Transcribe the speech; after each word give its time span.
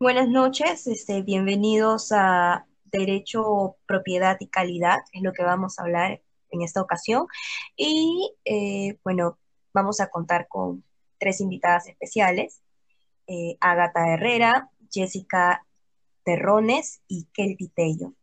Buenas 0.00 0.28
noches, 0.28 0.88
este, 0.88 1.22
bienvenidos 1.22 2.10
a 2.10 2.66
Derecho, 2.84 3.76
Propiedad 3.86 4.36
y 4.40 4.48
Calidad, 4.48 4.98
es 5.12 5.22
lo 5.22 5.32
que 5.32 5.44
vamos 5.44 5.78
a 5.78 5.82
hablar 5.84 6.20
en 6.50 6.62
esta 6.62 6.82
ocasión. 6.82 7.26
Y 7.76 8.34
eh, 8.44 8.98
bueno, 9.04 9.38
vamos 9.72 10.00
a 10.00 10.08
contar 10.08 10.48
con 10.48 10.82
tres 11.18 11.40
invitadas 11.40 11.86
especiales, 11.86 12.60
eh, 13.28 13.56
Agatha 13.60 14.12
Herrera, 14.12 14.68
Jessica 14.90 15.64
Terrones 16.24 17.00
y 17.06 17.26
Kelty 17.32 17.68
Tello. 17.68 18.14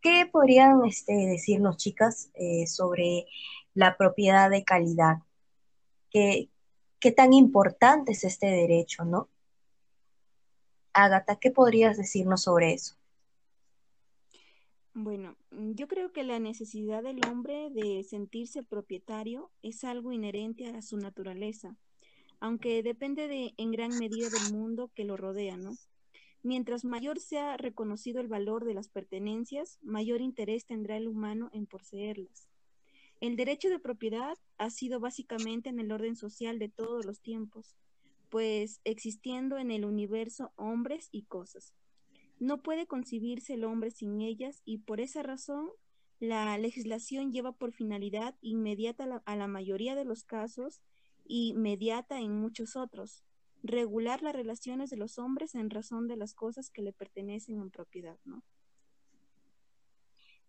¿Qué 0.00 0.26
podrían 0.30 0.84
este, 0.86 1.14
decirnos, 1.14 1.78
chicas, 1.78 2.30
eh, 2.34 2.68
sobre 2.68 3.26
la 3.74 3.96
propiedad 3.96 4.50
de 4.50 4.62
calidad? 4.62 5.16
¿Qué, 6.10 6.48
¿Qué 7.00 7.10
tan 7.10 7.32
importante 7.32 8.12
es 8.12 8.22
este 8.22 8.46
derecho, 8.46 9.04
no? 9.04 9.28
Agatha, 10.96 11.36
¿qué 11.36 11.50
podrías 11.50 11.96
decirnos 11.96 12.42
sobre 12.42 12.72
eso? 12.72 12.96
Bueno, 14.94 15.36
yo 15.50 15.88
creo 15.88 16.10
que 16.10 16.24
la 16.24 16.38
necesidad 16.38 17.02
del 17.02 17.20
hombre 17.26 17.68
de 17.68 18.02
sentirse 18.02 18.62
propietario 18.62 19.50
es 19.62 19.84
algo 19.84 20.10
inherente 20.10 20.68
a 20.68 20.80
su 20.80 20.96
naturaleza, 20.96 21.76
aunque 22.40 22.82
depende 22.82 23.28
de, 23.28 23.52
en 23.58 23.72
gran 23.72 23.98
medida 23.98 24.30
del 24.30 24.54
mundo 24.54 24.90
que 24.94 25.04
lo 25.04 25.18
rodea, 25.18 25.58
¿no? 25.58 25.76
Mientras 26.42 26.86
mayor 26.86 27.20
sea 27.20 27.58
reconocido 27.58 28.22
el 28.22 28.28
valor 28.28 28.64
de 28.64 28.72
las 28.72 28.88
pertenencias, 28.88 29.78
mayor 29.82 30.22
interés 30.22 30.64
tendrá 30.64 30.96
el 30.96 31.08
humano 31.08 31.50
en 31.52 31.66
poseerlas. 31.66 32.48
El 33.20 33.36
derecho 33.36 33.68
de 33.68 33.78
propiedad 33.78 34.38
ha 34.56 34.70
sido 34.70 34.98
básicamente 34.98 35.68
en 35.68 35.78
el 35.78 35.92
orden 35.92 36.16
social 36.16 36.58
de 36.58 36.70
todos 36.70 37.04
los 37.04 37.20
tiempos, 37.20 37.76
pues 38.28 38.80
existiendo 38.84 39.58
en 39.58 39.70
el 39.70 39.84
universo 39.84 40.52
hombres 40.56 41.08
y 41.12 41.24
cosas. 41.24 41.74
No 42.38 42.62
puede 42.62 42.86
concebirse 42.86 43.54
el 43.54 43.64
hombre 43.64 43.90
sin 43.90 44.20
ellas 44.20 44.62
y 44.64 44.78
por 44.78 45.00
esa 45.00 45.22
razón 45.22 45.70
la 46.18 46.56
legislación 46.58 47.32
lleva 47.32 47.52
por 47.52 47.72
finalidad 47.72 48.34
inmediata 48.40 49.22
a 49.24 49.36
la 49.36 49.48
mayoría 49.48 49.94
de 49.94 50.04
los 50.04 50.24
casos 50.24 50.80
y 51.24 51.54
mediata 51.54 52.20
en 52.20 52.32
muchos 52.40 52.76
otros, 52.76 53.24
regular 53.62 54.22
las 54.22 54.34
relaciones 54.34 54.90
de 54.90 54.96
los 54.96 55.18
hombres 55.18 55.54
en 55.54 55.70
razón 55.70 56.08
de 56.08 56.16
las 56.16 56.34
cosas 56.34 56.70
que 56.70 56.82
le 56.82 56.92
pertenecen 56.92 57.60
en 57.60 57.70
propiedad, 57.70 58.18
¿no? 58.24 58.42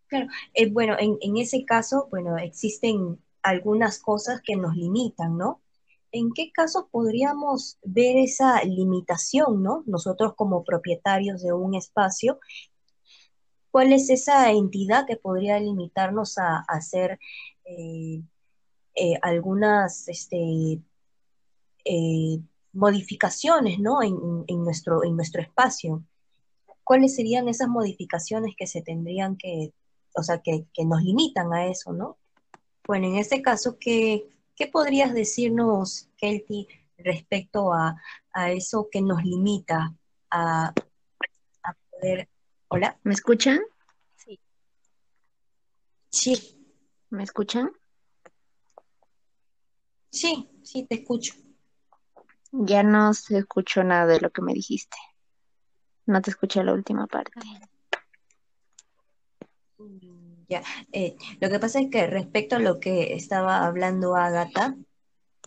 Claro, 0.07 0.27
eh, 0.53 0.69
bueno, 0.69 0.95
en, 0.97 1.17
en, 1.19 1.35
ese 1.35 1.65
caso, 1.65 2.07
bueno, 2.09 2.37
existen 2.37 3.19
algunas 3.41 3.99
cosas 3.99 4.41
que 4.41 4.55
nos 4.55 4.75
limitan, 4.75 5.37
¿no? 5.37 5.61
¿En 6.11 6.31
qué 6.33 6.51
casos 6.51 6.85
podríamos 6.89 7.77
ver 7.83 8.17
esa 8.17 8.63
limitación, 8.63 9.61
¿no? 9.61 9.83
Nosotros 9.87 10.33
como 10.35 10.63
propietarios 10.63 11.41
de 11.41 11.51
un 11.53 11.75
espacio, 11.75 12.39
¿cuál 13.71 13.91
es 13.91 14.09
esa 14.09 14.51
entidad 14.51 15.05
que 15.05 15.17
podría 15.17 15.59
limitarnos 15.59 16.37
a, 16.37 16.59
hacer 16.67 17.19
eh, 17.65 18.21
eh, 18.95 19.19
algunas 19.21 20.07
este, 20.07 20.81
eh, 21.83 22.39
modificaciones, 22.71 23.79
¿no? 23.79 24.01
En, 24.01 24.63
nuestro, 24.63 25.03
en 25.03 25.15
nuestro 25.15 25.41
espacio? 25.41 26.03
¿Cuáles 26.85 27.15
serían 27.15 27.49
esas 27.49 27.67
modificaciones 27.67 28.55
que 28.57 28.65
se 28.65 28.81
tendrían 28.81 29.35
que, 29.35 29.73
o 30.15 30.23
sea, 30.23 30.39
que, 30.39 30.67
que 30.73 30.85
nos 30.85 31.03
limitan 31.03 31.53
a 31.53 31.67
eso, 31.67 31.91
¿no? 31.91 32.17
Bueno, 32.87 33.07
en 33.07 33.17
este 33.17 33.41
caso, 33.41 33.77
¿qué, 33.77 34.29
¿Qué 34.57 34.65
podrías 34.65 35.13
decirnos, 35.13 36.09
Kelty, 36.17 36.67
respecto 36.97 37.73
a, 37.73 37.95
eso 38.49 38.89
que 38.91 39.01
nos 39.01 39.23
limita 39.23 39.95
a, 40.31 40.73
poder... 41.91 42.27
Hola. 42.67 42.99
¿Me 43.03 43.13
escuchan? 43.13 43.59
Sí. 44.15 44.39
Sí. 46.09 46.67
¿Me 47.11 47.23
escuchan? 47.23 47.71
Sí, 50.09 50.49
sí, 50.63 50.87
te 50.87 50.95
escucho. 50.95 51.35
Ya 52.51 52.81
no 52.81 53.13
se 53.13 53.37
escuchó 53.37 53.83
nada 53.83 54.07
de 54.07 54.19
lo 54.19 54.31
que 54.31 54.41
me 54.41 54.53
dijiste. 54.53 54.97
No 56.07 56.19
te 56.21 56.31
escuché 56.31 56.63
la 56.63 56.73
última 56.73 57.05
parte. 57.05 57.39
Mm. 59.77 60.26
Ya, 60.49 60.63
eh, 60.93 61.17
lo 61.41 61.49
que 61.49 61.59
pasa 61.59 61.81
es 61.81 61.89
que 61.89 62.07
respecto 62.07 62.55
a 62.55 62.59
lo 62.59 62.79
que 62.79 63.13
estaba 63.13 63.65
hablando 63.65 64.15
Agatha, 64.15 64.77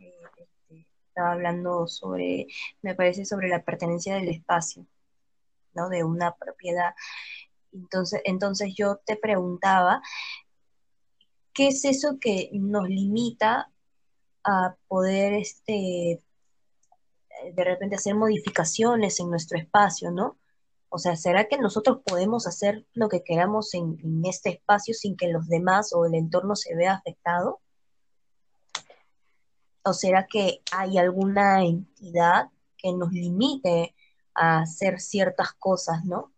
eh, 0.01 0.15
este, 0.37 0.87
estaba 1.09 1.33
hablando 1.33 1.87
sobre, 1.87 2.49
me 2.83 2.95
parece, 2.95 3.25
sobre 3.25 3.49
la 3.49 3.63
pertenencia 3.63 4.17
del 4.17 4.29
espacio, 4.29 4.87
¿no? 5.75 5.89
De 5.89 6.05
una 6.05 6.35
propiedad. 6.35 6.95
Entonces, 7.73 8.21
entonces 8.25 8.75
yo 8.77 8.97
te 9.07 9.17
preguntaba, 9.17 10.03
¿qué 11.55 11.69
es 11.69 11.85
eso 11.87 12.19
que 12.21 12.51
nos 12.53 12.87
limita 12.87 13.71
a 14.45 14.77
poder, 14.87 15.33
este, 15.35 16.23
de 17.55 17.65
repente 17.65 17.97
hacer 17.97 18.15
modificaciones 18.15 19.19
en 19.21 19.31
nuestro 19.31 19.59
espacio, 19.59 20.11
¿no? 20.11 20.40
O 20.93 20.99
sea, 20.99 21.15
¿será 21.15 21.47
que 21.47 21.57
nosotros 21.57 22.01
podemos 22.05 22.49
hacer 22.49 22.85
lo 22.95 23.09
que 23.09 23.23
queramos 23.23 23.75
en, 23.75 23.97
este 24.25 24.51
espacio 24.51 24.93
sin 24.93 25.17
que 25.17 25.29
los 25.29 25.47
demás 25.47 25.93
o 25.95 26.05
el 26.05 26.15
entorno 26.15 26.57
se 26.57 26.75
vea 26.75 26.95
afectado? 26.95 27.61
¿O 29.85 29.93
será 29.93 30.27
que 30.27 30.63
hay 30.73 30.99
alguna 30.99 31.65
entidad 31.65 32.51
que 32.77 32.93
nos 32.93 33.13
limite 33.13 33.95
a 34.35 34.63
hacer 34.63 35.01
ciertas 35.01 35.53
cosas, 35.53 36.05
¿no? 36.05 36.33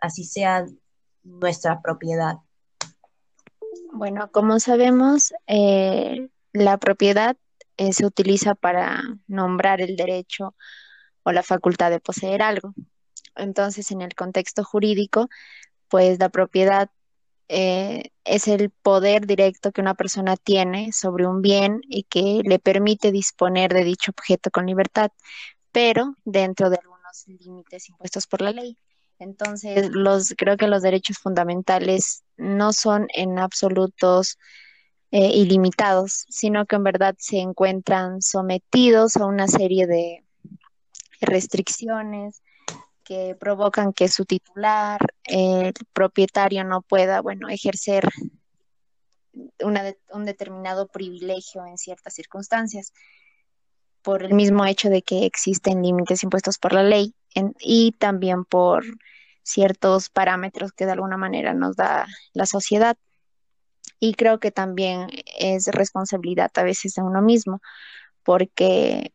Así 0.00 0.22
sea 0.22 0.64
nuestra 1.24 1.82
propiedad. 1.82 2.36
Bueno, 3.92 4.30
como 4.30 4.60
sabemos, 4.60 5.34
eh, 5.48 6.28
la 6.52 6.78
propiedad 6.78 7.36
eh, 7.76 7.92
se 7.92 8.06
utiliza 8.06 8.54
para 8.54 9.02
nombrar 9.26 9.80
el 9.80 9.96
derecho 9.96 10.54
o 11.24 11.32
la 11.32 11.42
facultad 11.42 11.90
de 11.90 11.98
poseer 11.98 12.40
algo. 12.40 12.72
Entonces, 13.36 13.90
en 13.90 14.02
el 14.02 14.14
contexto 14.14 14.64
jurídico, 14.64 15.28
pues 15.88 16.18
la 16.18 16.28
propiedad 16.28 16.90
eh, 17.48 18.10
es 18.24 18.46
el 18.46 18.70
poder 18.70 19.26
directo 19.26 19.72
que 19.72 19.80
una 19.80 19.94
persona 19.94 20.36
tiene 20.36 20.92
sobre 20.92 21.26
un 21.26 21.40
bien 21.40 21.80
y 21.88 22.02
que 22.04 22.42
le 22.44 22.58
permite 22.58 23.10
disponer 23.10 23.72
de 23.72 23.84
dicho 23.84 24.12
objeto 24.12 24.50
con 24.50 24.66
libertad, 24.66 25.10
pero 25.72 26.14
dentro 26.24 26.68
de 26.68 26.76
algunos 26.76 27.26
límites 27.26 27.88
impuestos 27.88 28.26
por 28.26 28.42
la 28.42 28.52
ley. 28.52 28.76
Entonces, 29.18 29.90
los, 29.90 30.34
creo 30.36 30.56
que 30.56 30.68
los 30.68 30.82
derechos 30.82 31.18
fundamentales 31.18 32.22
no 32.36 32.72
son 32.72 33.08
en 33.14 33.38
absolutos 33.38 34.38
eh, 35.10 35.30
ilimitados, 35.34 36.26
sino 36.28 36.66
que 36.66 36.76
en 36.76 36.84
verdad 36.84 37.16
se 37.18 37.38
encuentran 37.38 38.20
sometidos 38.22 39.16
a 39.16 39.24
una 39.24 39.48
serie 39.48 39.86
de 39.86 40.22
restricciones, 41.20 42.42
que 43.08 43.34
provocan 43.40 43.94
que 43.94 44.08
su 44.08 44.26
titular, 44.26 45.00
el 45.24 45.72
propietario, 45.94 46.62
no 46.62 46.82
pueda, 46.82 47.22
bueno, 47.22 47.48
ejercer 47.48 48.06
un 49.60 50.24
determinado 50.26 50.88
privilegio 50.88 51.64
en 51.64 51.78
ciertas 51.78 52.12
circunstancias, 52.12 52.92
por 54.02 54.24
el 54.24 54.34
mismo 54.34 54.66
hecho 54.66 54.90
de 54.90 55.00
que 55.00 55.24
existen 55.24 55.82
límites 55.82 56.22
impuestos 56.22 56.58
por 56.58 56.74
la 56.74 56.82
ley 56.82 57.14
y 57.60 57.92
también 57.92 58.44
por 58.44 58.84
ciertos 59.42 60.10
parámetros 60.10 60.72
que 60.72 60.84
de 60.84 60.92
alguna 60.92 61.16
manera 61.16 61.54
nos 61.54 61.76
da 61.76 62.06
la 62.34 62.44
sociedad. 62.44 62.98
Y 64.00 64.14
creo 64.14 64.38
que 64.38 64.50
también 64.50 65.08
es 65.38 65.66
responsabilidad 65.68 66.50
a 66.56 66.62
veces 66.62 66.92
de 66.92 67.02
uno 67.02 67.22
mismo, 67.22 67.62
porque 68.22 69.12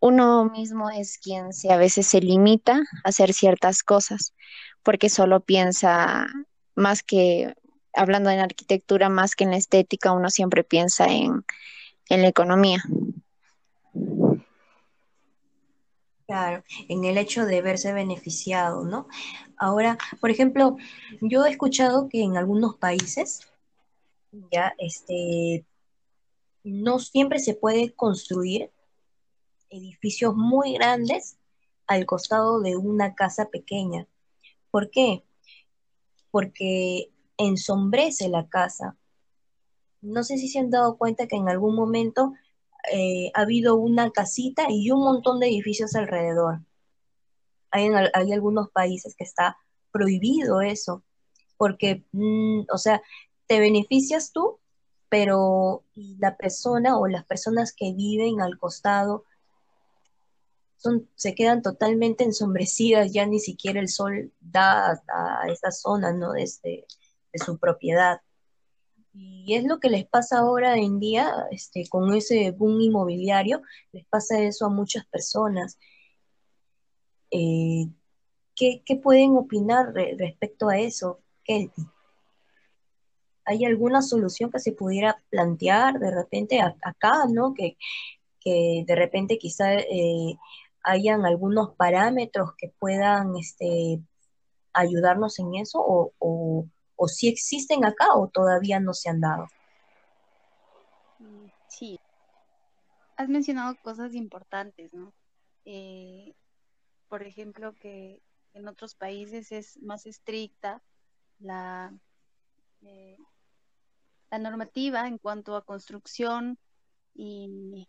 uno 0.00 0.44
mismo 0.46 0.90
es 0.90 1.18
quien 1.18 1.52
se, 1.52 1.72
a 1.72 1.76
veces 1.76 2.06
se 2.06 2.20
limita 2.20 2.76
a 2.76 3.08
hacer 3.08 3.32
ciertas 3.32 3.82
cosas, 3.82 4.34
porque 4.82 5.08
solo 5.08 5.40
piensa 5.40 6.26
más 6.74 7.02
que, 7.02 7.54
hablando 7.94 8.30
en 8.30 8.40
arquitectura, 8.40 9.08
más 9.08 9.34
que 9.34 9.44
en 9.44 9.50
la 9.50 9.56
estética, 9.56 10.12
uno 10.12 10.30
siempre 10.30 10.64
piensa 10.64 11.06
en, 11.06 11.44
en 12.08 12.22
la 12.22 12.28
economía. 12.28 12.82
Claro, 16.26 16.64
en 16.88 17.04
el 17.04 17.18
hecho 17.18 17.46
de 17.46 17.62
verse 17.62 17.92
beneficiado, 17.92 18.84
¿no? 18.84 19.06
Ahora, 19.56 19.96
por 20.20 20.30
ejemplo, 20.30 20.76
yo 21.20 21.46
he 21.46 21.50
escuchado 21.50 22.08
que 22.08 22.22
en 22.22 22.36
algunos 22.36 22.76
países, 22.76 23.48
ya, 24.50 24.74
este, 24.78 25.64
no 26.64 26.98
siempre 26.98 27.38
se 27.38 27.54
puede 27.54 27.92
construir 27.94 28.70
edificios 29.76 30.34
muy 30.34 30.74
grandes 30.74 31.38
al 31.86 32.06
costado 32.06 32.60
de 32.60 32.76
una 32.76 33.14
casa 33.14 33.48
pequeña. 33.50 34.06
¿Por 34.70 34.90
qué? 34.90 35.24
Porque 36.30 37.10
ensombrece 37.38 38.28
la 38.28 38.48
casa. 38.48 38.96
No 40.00 40.22
sé 40.24 40.38
si 40.38 40.48
se 40.48 40.58
han 40.58 40.70
dado 40.70 40.96
cuenta 40.98 41.26
que 41.26 41.36
en 41.36 41.48
algún 41.48 41.74
momento 41.74 42.32
eh, 42.92 43.30
ha 43.34 43.42
habido 43.42 43.76
una 43.76 44.10
casita 44.10 44.66
y 44.68 44.90
un 44.90 45.00
montón 45.00 45.40
de 45.40 45.48
edificios 45.48 45.94
alrededor. 45.94 46.60
Hay, 47.70 47.90
algunos 48.32 48.70
países 48.70 49.14
que 49.16 49.24
está 49.24 49.58
prohibido 49.92 50.62
eso, 50.62 51.02
porque, 51.58 52.04
mm, 52.12 52.62
o 52.72 52.78
sea, 52.78 53.02
te 53.46 53.60
beneficias 53.60 54.32
tú, 54.32 54.58
pero 55.10 55.84
la 55.94 56.36
persona 56.36 56.98
o 56.98 57.06
las 57.06 57.24
personas 57.26 57.74
que 57.74 57.92
viven 57.92 58.40
al 58.40 58.58
costado 58.58 59.24
se 61.14 61.34
quedan 61.34 61.62
totalmente 61.62 62.24
ensombrecidas, 62.24 63.12
ya 63.12 63.26
ni 63.26 63.40
siquiera 63.40 63.80
el 63.80 63.88
sol 63.88 64.32
da 64.40 65.02
a, 65.08 65.48
esa 65.50 65.70
zona, 65.70 66.12
¿no? 66.12 66.32
Desde, 66.32 66.86
de 67.32 67.44
su 67.44 67.58
propiedad. 67.58 68.20
Y 69.12 69.54
es 69.54 69.64
lo 69.64 69.80
que 69.80 69.88
les 69.88 70.06
pasa 70.06 70.38
ahora 70.38 70.76
en 70.76 71.00
día, 71.00 71.32
este, 71.50 71.88
con 71.88 72.14
ese 72.14 72.50
boom 72.50 72.80
inmobiliario, 72.80 73.62
les 73.92 74.04
pasa 74.06 74.40
eso 74.40 74.66
a 74.66 74.70
muchas 74.70 75.06
personas. 75.06 75.78
Eh, 77.30 77.86
¿qué, 78.54 79.00
pueden 79.02 79.36
opinar 79.36 79.92
respecto 80.18 80.68
a 80.68 80.78
eso, 80.78 81.20
Kelty? 81.44 81.82
¿Hay 83.44 83.64
alguna 83.64 84.02
solución 84.02 84.50
que 84.50 84.58
se 84.58 84.72
pudiera 84.72 85.22
plantear 85.30 85.98
de 86.00 86.10
repente 86.10 86.60
acá, 86.60 87.26
¿no? 87.30 87.54
Que, 87.54 87.76
de 88.44 88.94
repente 88.94 89.38
quizá 89.38 89.74
eh, 89.74 90.36
hayan 90.86 91.26
algunos 91.26 91.74
parámetros 91.76 92.54
que 92.56 92.72
puedan 92.78 93.36
este, 93.36 94.00
ayudarnos 94.72 95.38
en 95.38 95.54
eso 95.56 95.78
o 95.86 96.70
o 96.96 97.08
si 97.08 97.28
existen 97.28 97.84
acá 97.84 98.14
o 98.14 98.28
todavía 98.28 98.80
no 98.80 98.94
se 98.94 99.10
han 99.10 99.20
dado. 99.20 99.46
Sí, 101.68 102.00
has 103.16 103.28
mencionado 103.28 103.76
cosas 103.82 104.14
importantes, 104.14 104.92
¿no? 104.92 105.12
Eh, 105.64 106.34
por 107.08 107.22
ejemplo, 107.22 107.74
que 107.74 108.22
en 108.54 108.66
otros 108.68 108.94
países 108.94 109.52
es 109.52 109.80
más 109.82 110.06
estricta 110.06 110.82
la, 111.38 111.94
eh, 112.82 113.18
la 114.30 114.38
normativa 114.38 115.06
en 115.06 115.18
cuanto 115.18 115.54
a 115.54 115.64
construcción 115.64 116.58
y 117.14 117.88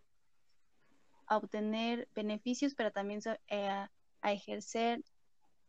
a 1.27 1.37
obtener 1.37 2.07
beneficios, 2.15 2.73
pero 2.75 2.91
también 2.91 3.21
eh, 3.47 3.69
a 3.69 4.31
ejercer 4.31 5.03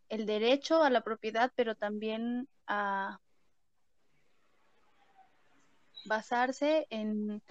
el 0.08 0.26
derecho 0.26 0.82
a 0.82 0.90
la 0.90 1.02
propiedad, 1.02 1.52
pero 1.54 1.74
también 1.74 2.48
a 2.66 3.20
basarse 6.06 6.86
en 6.90 7.42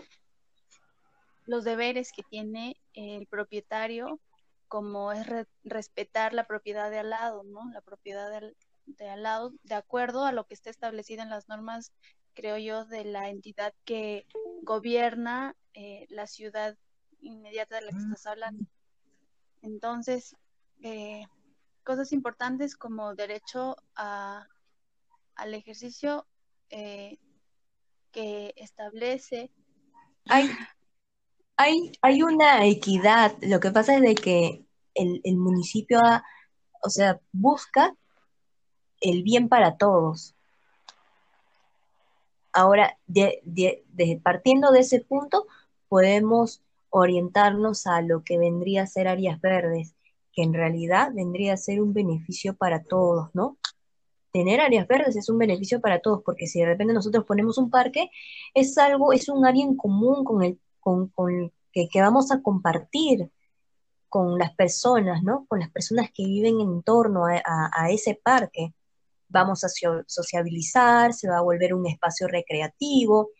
los 1.45 1.63
deberes 1.63 2.11
que 2.11 2.23
tiene 2.23 2.75
el 2.93 3.27
propietario, 3.27 4.19
como 4.67 5.11
es 5.13 5.25
respetar 5.63 6.33
la 6.33 6.45
propiedad 6.45 6.91
de 6.91 6.99
al 6.99 7.11
lado, 7.11 7.43
¿no? 7.43 7.69
La 7.71 7.81
propiedad 7.81 8.29
de 8.85 9.09
al, 9.09 9.23
lado, 9.23 9.53
de 9.63 9.75
acuerdo 9.75 10.25
a 10.25 10.31
lo 10.31 10.45
que 10.45 10.55
está 10.55 10.69
establecido 10.69 11.23
en 11.23 11.29
las 11.29 11.47
normas, 11.47 11.93
creo 12.33 12.57
yo, 12.57 12.85
de 12.85 13.05
la 13.05 13.29
entidad 13.29 13.73
que 13.85 14.25
gobierna 14.63 15.55
eh, 15.73 16.05
la 16.09 16.27
ciudad 16.27 16.75
inmediata 17.21 17.75
de 17.75 17.81
la 17.81 17.91
que 17.91 17.97
estás 17.97 18.25
hablando. 18.25 18.65
Entonces, 19.61 20.35
eh, 20.81 21.25
cosas 21.83 22.11
importantes 22.11 22.75
como 22.75 23.15
derecho 23.15 23.77
a, 23.95 24.47
al 25.35 25.53
ejercicio 25.53 26.25
eh, 26.69 27.17
que 28.11 28.53
establece. 28.57 29.51
Hay, 30.25 30.49
hay, 31.55 31.91
hay 32.01 32.23
una 32.23 32.65
equidad. 32.65 33.35
Lo 33.41 33.59
que 33.59 33.71
pasa 33.71 33.95
es 33.95 34.01
de 34.01 34.15
que 34.15 34.65
el, 34.97 35.37
municipio, 35.37 35.99
o 36.81 36.89
sea, 36.89 37.19
busca 37.31 37.95
el 39.01 39.23
bien 39.23 39.47
para 39.47 39.77
todos. 39.77 40.35
Ahora, 42.51 42.97
de, 43.05 43.43
partiendo 44.23 44.71
de 44.71 44.79
ese 44.79 45.01
punto, 45.01 45.45
podemos 45.89 46.61
orientarnos 46.89 47.87
a 47.87 48.01
lo 48.01 48.23
que 48.23 48.37
vendría 48.37 48.83
a 48.83 48.87
ser 48.87 49.07
áreas 49.07 49.39
verdes, 49.41 49.95
que 50.33 50.43
en 50.43 50.53
realidad 50.53 51.11
vendría 51.13 51.53
a 51.53 51.57
ser 51.57 51.81
un 51.81 51.93
beneficio 51.93 52.55
para 52.55 52.83
todos, 52.83 53.29
¿no? 53.33 53.57
tener 54.37 54.61
áreas 54.61 54.87
verdes 54.87 55.15
es 55.15 55.29
un 55.29 55.39
beneficio 55.39 55.81
para 55.81 55.99
todos, 55.99 56.21
porque 56.23 56.45
si 56.45 56.59
de 56.59 56.67
repente 56.67 56.93
nosotros 56.93 57.25
ponemos 57.25 57.57
un 57.57 57.71
parque, 57.71 58.11
es 58.53 58.77
algo, 58.77 59.11
es 59.11 59.29
un 59.29 59.45
área 59.45 59.63
en 59.63 59.75
común 59.75 60.23
con 60.23 60.43
el, 60.43 60.59
con, 60.79 61.11
que, 61.71 61.89
vamos 62.01 62.31
a 62.31 62.41
compartir 62.41 63.31
con 64.09 64.37
las 64.37 64.53
personas, 64.55 65.23
¿no? 65.23 65.45
Con 65.47 65.59
las 65.59 65.71
personas 65.71 66.11
que 66.13 66.23
viven 66.23 66.59
en 66.61 66.83
torno 66.83 67.25
a, 67.25 67.89
ese 67.89 68.19
parque. 68.23 68.73
Vamos 69.27 69.63
a 69.63 69.69
sociabilizar, 70.05 71.13
se 71.13 71.27
va 71.27 71.39
a 71.39 71.41
volver 71.41 71.73
un 71.73 71.87
espacio 71.87 72.27
recreativo. 72.27 73.31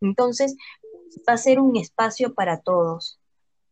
Entonces, 0.00 0.54
va 1.28 1.34
a 1.34 1.38
ser 1.38 1.60
un 1.60 1.76
espacio 1.76 2.34
para 2.34 2.60
todos, 2.60 3.18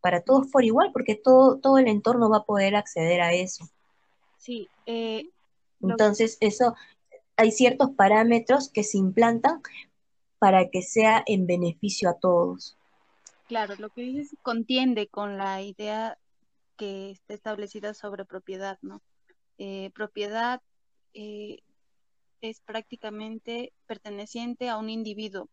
para 0.01 0.23
todos 0.23 0.49
por 0.49 0.65
igual, 0.65 0.91
porque 0.93 1.15
todo, 1.15 1.59
todo 1.59 1.79
el 1.79 1.89
entorno 1.89 2.31
va 2.31 2.39
a 2.39 2.45
poder 2.45 2.77
acceder 2.77 3.21
a 3.21 3.33
eso. 3.33 3.69
Sí, 4.39 4.69
eh, 4.87 5.29
entonces, 5.81 6.37
eso, 6.41 6.75
hay 7.37 7.53
ciertos 7.53 7.91
parámetros 7.91 8.71
que 8.71 8.85
se 8.85 8.99
implantan 8.99 9.63
para 10.39 10.71
que 10.71 10.83
sea 10.83 11.23
en 11.27 11.47
beneficio 11.47 12.09
a 12.11 12.19
todos. 12.19 12.77
Claro, 13.47 13.75
lo 13.79 13.91
que 13.91 14.03
dices 14.03 14.39
contiende 14.43 15.09
con 15.09 15.37
la 15.37 15.63
idea 15.63 16.19
que 16.77 17.11
está 17.11 17.35
establecida 17.35 17.95
sobre 17.95 18.25
propiedad, 18.25 18.79
¿no? 18.81 19.03
Eh, 19.59 19.91
propiedad 19.95 20.63
eh, 21.13 21.59
es 22.41 22.61
prácticamente 22.61 23.73
perteneciente 23.87 24.69
a 24.69 24.79
un 24.79 24.89
individuo 24.89 25.49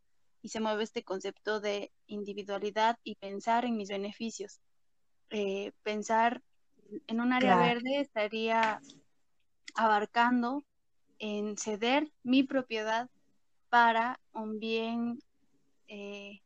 y 0.47 0.49
se 0.49 0.61
mueve 0.61 0.83
este 0.83 1.03
concepto 1.03 1.59
de 1.59 1.91
individualidad 2.05 2.97
y 3.03 3.15
pensar 3.15 3.65
en 3.65 3.75
mis 3.75 3.89
beneficios. 3.89 4.61
Eh, 5.29 5.73
pensar 5.83 6.41
en 7.07 7.19
un 7.19 7.33
área 7.33 7.57
verde 7.57 7.99
estaría 7.99 8.79
abarcando 9.75 10.63
en 11.19 11.57
ceder 11.57 12.09
mi 12.23 12.43
propiedad 12.43 13.09
para 13.67 14.21
un 14.31 14.57
bien 14.57 15.19
eh, 15.89 16.39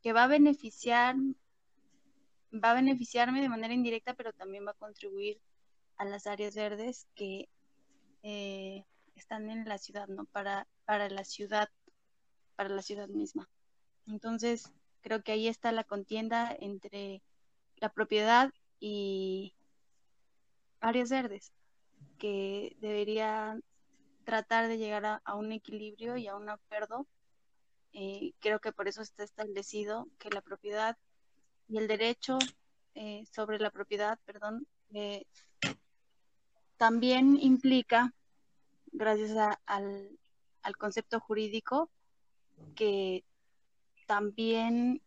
que 0.00 0.12
va 0.12 0.22
a 0.24 0.28
beneficiar 0.28 1.16
va 2.54 2.70
a 2.70 2.74
beneficiarme 2.74 3.40
de 3.40 3.48
manera 3.48 3.74
indirecta 3.74 4.14
pero 4.14 4.32
también 4.32 4.64
va 4.64 4.70
a 4.70 4.84
contribuir 4.84 5.40
a 5.96 6.04
las 6.04 6.28
áreas 6.28 6.54
verdes 6.54 7.08
que 7.16 7.48
eh, 8.22 8.84
están 9.16 9.50
en 9.50 9.64
la 9.64 9.78
ciudad 9.78 10.06
no 10.06 10.24
para 10.26 10.68
para 10.84 11.10
la 11.10 11.24
ciudad 11.24 11.68
para 12.60 12.74
la 12.74 12.82
ciudad 12.82 13.08
misma 13.08 13.48
entonces 14.06 14.70
creo 15.00 15.22
que 15.22 15.32
ahí 15.32 15.48
está 15.48 15.72
la 15.72 15.84
contienda 15.84 16.54
entre 16.60 17.22
la 17.76 17.88
propiedad 17.88 18.52
y 18.78 19.54
áreas 20.80 21.08
verdes 21.08 21.52
que 22.18 22.76
debería 22.80 23.58
tratar 24.24 24.68
de 24.68 24.78
llegar 24.78 25.20
a, 25.24 25.34
un 25.34 25.52
equilibrio 25.52 26.16
y 26.16 26.28
a 26.28 26.36
un 26.36 26.48
acuerdo. 26.48 27.06
Eh, 27.92 28.32
creo 28.40 28.60
que 28.60 28.72
por 28.72 28.86
eso 28.88 29.02
está 29.02 29.24
establecido 29.24 30.06
que 30.18 30.30
la 30.30 30.42
propiedad 30.42 30.96
y 31.68 31.78
el 31.78 31.88
derecho 31.88 32.38
eh, 32.94 33.24
sobre 33.32 33.58
la 33.58 33.70
propiedad, 33.70 34.18
perdón, 34.24 34.66
eh, 34.92 35.24
también 36.76 37.38
implica, 37.40 38.14
gracias 38.92 39.36
al, 39.66 40.10
al, 40.62 40.76
concepto 40.76 41.20
jurídico, 41.20 41.90
que 42.74 43.24
también 44.06 45.02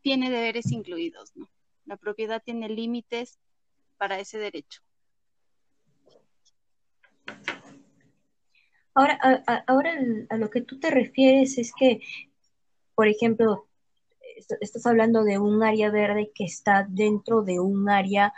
tiene 0.00 0.30
deberes 0.30 0.72
incluidos, 0.72 1.36
¿no? 1.36 1.48
La 1.84 1.96
propiedad 1.96 2.42
tiene 2.42 2.68
límites 2.68 3.38
para 3.96 4.18
ese 4.18 4.38
derecho. 4.38 4.80
Ahora, 8.94 9.18
a, 9.22 9.64
ahora 9.66 9.94
a 10.30 10.36
lo 10.36 10.50
que 10.50 10.62
tú 10.62 10.78
te 10.80 10.90
refieres 10.90 11.58
es 11.58 11.72
que, 11.72 12.00
por 12.94 13.08
ejemplo, 13.08 13.68
estás 14.60 14.86
hablando 14.86 15.22
de 15.24 15.38
un 15.38 15.62
área 15.62 15.90
verde 15.90 16.32
que 16.34 16.44
está 16.44 16.86
dentro 16.88 17.42
de 17.42 17.60
un 17.60 17.88
área 17.88 18.32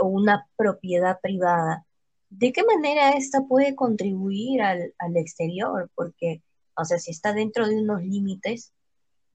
o 0.00 0.06
una 0.06 0.46
propiedad 0.56 1.20
privada. 1.20 1.86
¿De 2.30 2.52
qué 2.52 2.62
manera 2.64 3.10
esta 3.10 3.42
puede 3.46 3.74
contribuir 3.74 4.62
al, 4.62 4.94
al 4.98 5.16
exterior? 5.16 5.90
Porque, 5.94 6.42
o 6.76 6.84
sea, 6.84 6.98
si 6.98 7.10
está 7.10 7.32
dentro 7.32 7.66
de 7.66 7.76
unos 7.76 8.02
límites, 8.02 8.72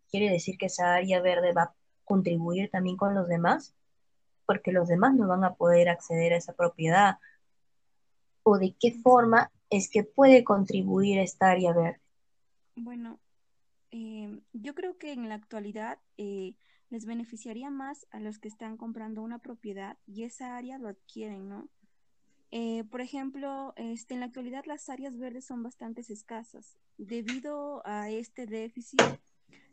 quiere 0.10 0.30
decir 0.30 0.58
que 0.58 0.68
esa 0.68 0.94
área 0.94 1.22
verde 1.22 1.54
va 1.54 1.64
a 1.64 1.76
contribuir 2.06 2.70
también 2.70 2.98
con 2.98 3.16
los 3.16 3.28
demás 3.28 3.74
porque 4.46 4.72
los 4.72 4.88
demás 4.88 5.14
no 5.16 5.28
van 5.28 5.44
a 5.44 5.56
poder 5.56 5.90
acceder 5.90 6.34
a 6.34 6.38
esa 6.38 6.54
propiedad? 6.54 7.18
¿O 8.44 8.58
de 8.58 8.76
qué 8.80 8.92
forma 8.92 9.52
es 9.70 9.90
que 9.90 10.04
puede 10.04 10.44
contribuir 10.44 11.20
esta 11.20 11.52
área 11.52 11.74
verde? 11.74 12.02
Bueno, 12.76 13.20
eh, 13.92 14.42
yo 14.52 14.76
creo 14.76 14.98
que 14.98 15.14
en 15.14 15.30
la 15.30 15.36
actualidad 15.36 16.00
eh, 16.18 16.56
les 16.90 17.06
beneficiaría 17.06 17.70
más 17.70 18.06
a 18.12 18.20
los 18.20 18.40
que 18.40 18.48
están 18.48 18.78
comprando 18.78 19.22
una 19.22 19.40
propiedad 19.40 19.98
y 20.06 20.24
esa 20.24 20.58
área 20.58 20.78
lo 20.78 20.90
adquieren, 20.90 21.48
¿no? 21.48 21.70
Eh, 22.56 22.84
por 22.84 23.02
ejemplo, 23.02 23.74
este, 23.78 24.14
en 24.14 24.20
la 24.20 24.28
actualidad 24.28 24.66
las 24.68 24.88
áreas 24.88 25.18
verdes 25.18 25.44
son 25.44 25.64
bastante 25.64 26.02
escasas. 26.02 26.78
Debido 27.00 27.82
a 27.84 28.12
este 28.12 28.46
déficit, 28.46 29.02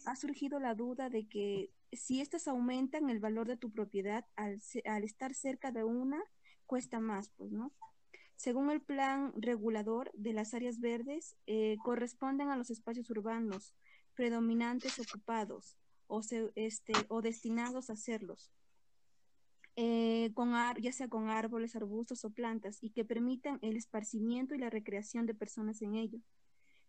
ha 0.07 0.17
surgido 0.17 0.59
la 0.59 0.75
duda 0.75 1.11
de 1.11 1.29
que 1.29 1.71
si 1.93 2.23
estas 2.23 2.49
aumentan 2.49 3.11
el 3.11 3.21
valor 3.21 3.47
de 3.47 3.59
tu 3.59 3.71
propiedad 3.71 4.25
al, 4.35 4.63
estar 5.05 5.35
cerca 5.35 5.73
de 5.73 5.85
una, 5.85 6.23
cuesta 6.65 7.01
más, 7.01 7.29
pues, 7.37 7.53
¿no? 7.53 7.71
Según 8.37 8.71
el 8.71 8.81
plan 8.81 9.35
regulador 9.37 10.11
de 10.15 10.33
las 10.33 10.55
áreas 10.55 10.81
verdes, 10.81 11.37
eh, 11.47 11.77
corresponden 11.85 12.49
a 12.49 12.57
los 12.57 12.71
espacios 12.71 13.11
urbanos 13.11 13.75
predominantes 14.15 14.99
ocupados 14.99 15.77
o, 16.07 16.23
este, 16.55 16.95
o 17.09 17.21
destinados 17.21 17.91
a 17.91 17.97
serlos. 17.97 18.51
Eh, 19.83 20.31
con 20.35 20.53
ya 20.79 20.93
sea 20.93 21.09
con 21.09 21.31
árboles, 21.31 21.75
arbustos 21.75 22.27
o 22.27 22.31
plantas, 22.31 22.83
y 22.83 22.91
que 22.91 23.03
permitan 23.03 23.59
el 23.63 23.79
esparcimiento 23.79 24.55
y 24.55 24.59
la 24.59 24.69
recreación 24.69 25.25
de 25.25 25.33
personas 25.33 25.81
en 25.81 25.95
ello. 25.95 26.19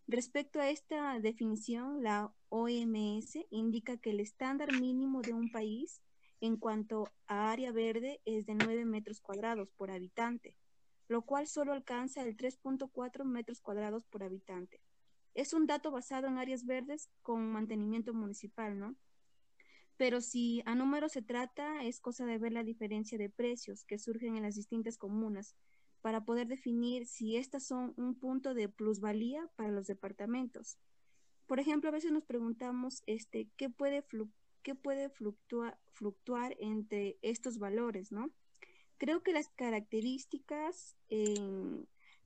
Respecto 0.08 0.60
a 0.60 0.70
esta 0.70 1.18
definición, 1.22 2.04
la 2.04 2.34
OMS 2.50 3.48
indica 3.50 3.96
que 3.96 4.10
el 4.10 4.20
estándar 4.20 4.74
mínimo 4.74 5.22
de 5.22 5.32
un 5.32 5.50
país 5.52 6.02
en 6.42 6.58
cuanto 6.58 7.08
a 7.28 7.50
área 7.52 7.72
verde 7.72 8.20
es 8.26 8.46
de 8.46 8.56
9 8.56 8.84
metros 8.84 9.22
cuadrados 9.22 9.72
por 9.78 9.90
habitante, 9.90 10.58
lo 11.08 11.22
cual 11.22 11.48
solo 11.48 11.72
alcanza 11.72 12.24
el 12.24 12.36
3.4 12.36 13.24
metros 13.24 13.62
cuadrados 13.62 14.04
por 14.04 14.22
habitante. 14.22 14.82
Es 15.34 15.54
un 15.54 15.66
dato 15.66 15.92
basado 15.92 16.28
en 16.28 16.38
áreas 16.38 16.66
verdes 16.66 17.10
con 17.22 17.54
mantenimiento 17.54 18.14
municipal, 18.14 18.78
¿no? 18.78 18.98
Pero 20.02 20.20
si 20.20 20.64
a 20.66 20.74
número 20.74 21.10
se 21.10 21.22
trata, 21.22 21.84
es 21.84 22.00
cosa 22.00 22.26
de 22.26 22.40
ver 22.40 22.54
la 22.54 22.64
diferencia 22.64 23.20
de 23.20 23.30
precios 23.30 23.84
que 23.84 24.00
surgen 24.00 24.36
en 24.36 24.42
las 24.42 24.56
distintas 24.56 24.98
comunas 24.98 25.56
para 26.02 26.26
poder 26.26 26.48
definir 26.48 27.06
si 27.06 27.38
estas 27.38 27.68
son 27.68 27.94
un 27.98 28.16
punto 28.16 28.56
de 28.56 28.68
plusvalía 28.68 29.48
para 29.56 29.70
los 29.70 29.86
departamentos. 29.86 30.80
Por 31.46 31.60
ejemplo, 31.60 31.90
a 31.90 31.94
veces 31.94 32.12
nos 32.12 32.26
preguntamos 32.26 33.04
este, 33.06 33.48
¿qué 33.58 33.70
puede, 33.70 34.04
qué 34.64 34.74
puede 34.74 35.12
fluctuar, 35.12 35.78
fluctuar 35.92 36.58
entre 36.60 37.20
estos 37.22 37.60
valores, 37.60 38.12
¿no? 38.12 38.32
Creo 38.98 39.22
que 39.22 39.34
las 39.34 39.50
características 39.50 40.98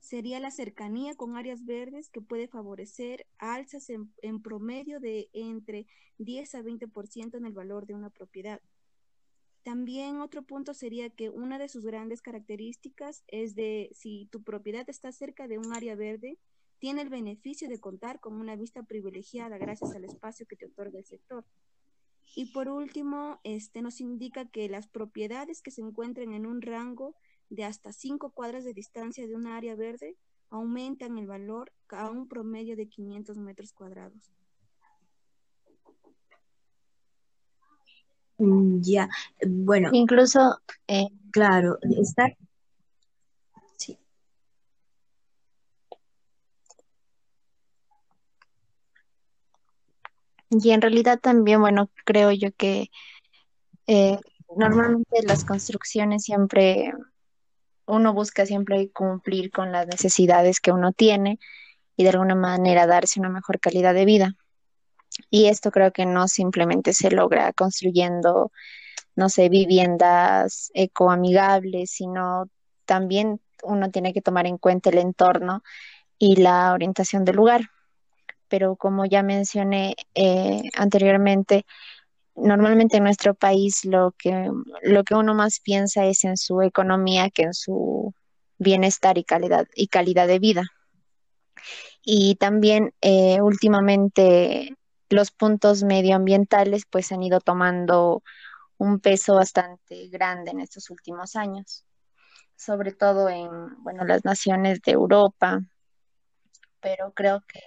sería 0.00 0.40
la 0.40 0.50
cercanía 0.50 1.14
con 1.14 1.36
áreas 1.36 1.64
verdes 1.64 2.08
que 2.08 2.20
puede 2.20 2.48
favorecer 2.48 3.26
alzas 3.38 3.90
en, 3.90 4.42
promedio 4.42 5.00
de 5.00 5.28
entre 5.32 5.86
10 6.18 6.54
a 6.54 6.62
20% 6.62 7.36
en 7.36 7.46
el 7.46 7.52
valor 7.52 7.86
de 7.86 7.94
una 7.94 8.10
propiedad. 8.10 8.60
También 9.62 10.20
otro 10.20 10.42
punto 10.42 10.74
sería 10.74 11.10
que 11.10 11.28
una 11.28 11.58
de 11.58 11.68
sus 11.68 11.84
grandes 11.84 12.22
características 12.22 13.24
es 13.26 13.56
de 13.56 13.90
si 13.92 14.28
tu 14.30 14.42
propiedad 14.42 14.88
está 14.88 15.10
cerca 15.10 15.48
de 15.48 15.58
un 15.58 15.72
área 15.72 15.96
verde, 15.96 16.38
tiene 16.78 17.02
el 17.02 17.08
beneficio 17.08 17.68
de 17.68 17.80
contar 17.80 18.20
con 18.20 18.34
una 18.34 18.54
vista 18.54 18.82
privilegiada 18.84 19.58
gracias 19.58 19.92
al 19.94 20.04
espacio 20.04 20.46
que 20.46 20.56
te 20.56 20.66
otorga 20.66 20.98
el 20.98 21.04
sector. 21.04 21.44
Y 22.34 22.52
por 22.52 22.68
último, 22.68 23.40
este 23.44 23.82
nos 23.82 24.00
indica 24.00 24.44
que 24.44 24.68
las 24.68 24.88
propiedades 24.88 25.62
que 25.62 25.70
se 25.70 25.80
encuentren 25.80 26.32
en 26.32 26.46
un 26.46 26.60
rango 26.60 27.16
de 27.48 27.64
hasta 27.64 27.92
5 27.92 28.30
cuadras 28.30 28.64
de 28.64 28.74
distancia 28.74 29.26
de 29.26 29.34
un 29.34 29.46
área 29.46 29.74
verde 29.76 30.16
aumentan 30.50 31.18
el 31.18 31.26
valor 31.26 31.72
a 31.88 32.10
un 32.10 32.28
promedio 32.28 32.76
de 32.76 32.88
500 32.88 33.36
metros 33.38 33.72
cuadrados. 33.72 34.32
Mm, 38.38 38.80
ya, 38.82 39.08
bueno. 39.46 39.90
Incluso, 39.92 40.60
eh, 40.86 41.08
claro, 41.30 41.78
está. 41.98 42.28
Sí. 43.76 43.98
Y 50.50 50.70
en 50.70 50.82
realidad 50.82 51.18
también, 51.18 51.60
bueno, 51.60 51.90
creo 52.04 52.30
yo 52.30 52.52
que 52.52 52.90
eh, 53.86 54.18
normalmente 54.56 55.22
las 55.22 55.44
construcciones 55.44 56.24
siempre 56.24 56.92
uno 57.86 58.12
busca 58.12 58.46
siempre 58.46 58.90
cumplir 58.90 59.50
con 59.50 59.72
las 59.72 59.86
necesidades 59.86 60.60
que 60.60 60.72
uno 60.72 60.92
tiene 60.92 61.38
y 61.96 62.04
de 62.04 62.10
alguna 62.10 62.34
manera 62.34 62.86
darse 62.86 63.20
una 63.20 63.28
mejor 63.28 63.60
calidad 63.60 63.94
de 63.94 64.04
vida. 64.04 64.34
Y 65.30 65.46
esto 65.46 65.70
creo 65.70 65.92
que 65.92 66.04
no 66.04 66.28
simplemente 66.28 66.92
se 66.92 67.10
logra 67.10 67.52
construyendo, 67.52 68.52
no 69.14 69.28
sé, 69.28 69.48
viviendas 69.48 70.70
ecoamigables, 70.74 71.90
sino 71.90 72.48
también 72.84 73.40
uno 73.62 73.90
tiene 73.90 74.12
que 74.12 74.22
tomar 74.22 74.46
en 74.46 74.58
cuenta 74.58 74.90
el 74.90 74.98
entorno 74.98 75.62
y 76.18 76.36
la 76.36 76.72
orientación 76.72 77.24
del 77.24 77.36
lugar. 77.36 77.62
Pero 78.48 78.76
como 78.76 79.06
ya 79.06 79.22
mencioné 79.22 79.96
eh, 80.14 80.62
anteriormente, 80.74 81.64
normalmente 82.36 82.98
en 82.98 83.04
nuestro 83.04 83.34
país 83.34 83.84
lo 83.84 84.14
que, 84.18 84.50
lo 84.82 85.04
que 85.04 85.14
uno 85.14 85.34
más 85.34 85.60
piensa 85.60 86.04
es 86.06 86.24
en 86.24 86.36
su 86.36 86.62
economía 86.62 87.30
que 87.30 87.42
en 87.42 87.54
su 87.54 88.14
bienestar 88.58 89.18
y 89.18 89.24
calidad, 89.24 89.66
y 89.74 89.88
calidad 89.88 90.26
de 90.26 90.38
vida. 90.38 90.62
Y 92.02 92.36
también 92.36 92.94
eh, 93.00 93.40
últimamente 93.40 94.76
los 95.08 95.30
puntos 95.30 95.82
medioambientales 95.82 96.84
pues 96.88 97.12
han 97.12 97.22
ido 97.22 97.40
tomando 97.40 98.22
un 98.78 99.00
peso 99.00 99.34
bastante 99.34 100.08
grande 100.08 100.50
en 100.50 100.60
estos 100.60 100.90
últimos 100.90 101.36
años, 101.36 101.84
sobre 102.56 102.92
todo 102.92 103.28
en 103.28 103.50
bueno, 103.82 104.04
las 104.04 104.24
naciones 104.24 104.82
de 104.82 104.92
Europa, 104.92 105.60
pero 106.80 107.12
creo 107.12 107.42
que 107.48 107.60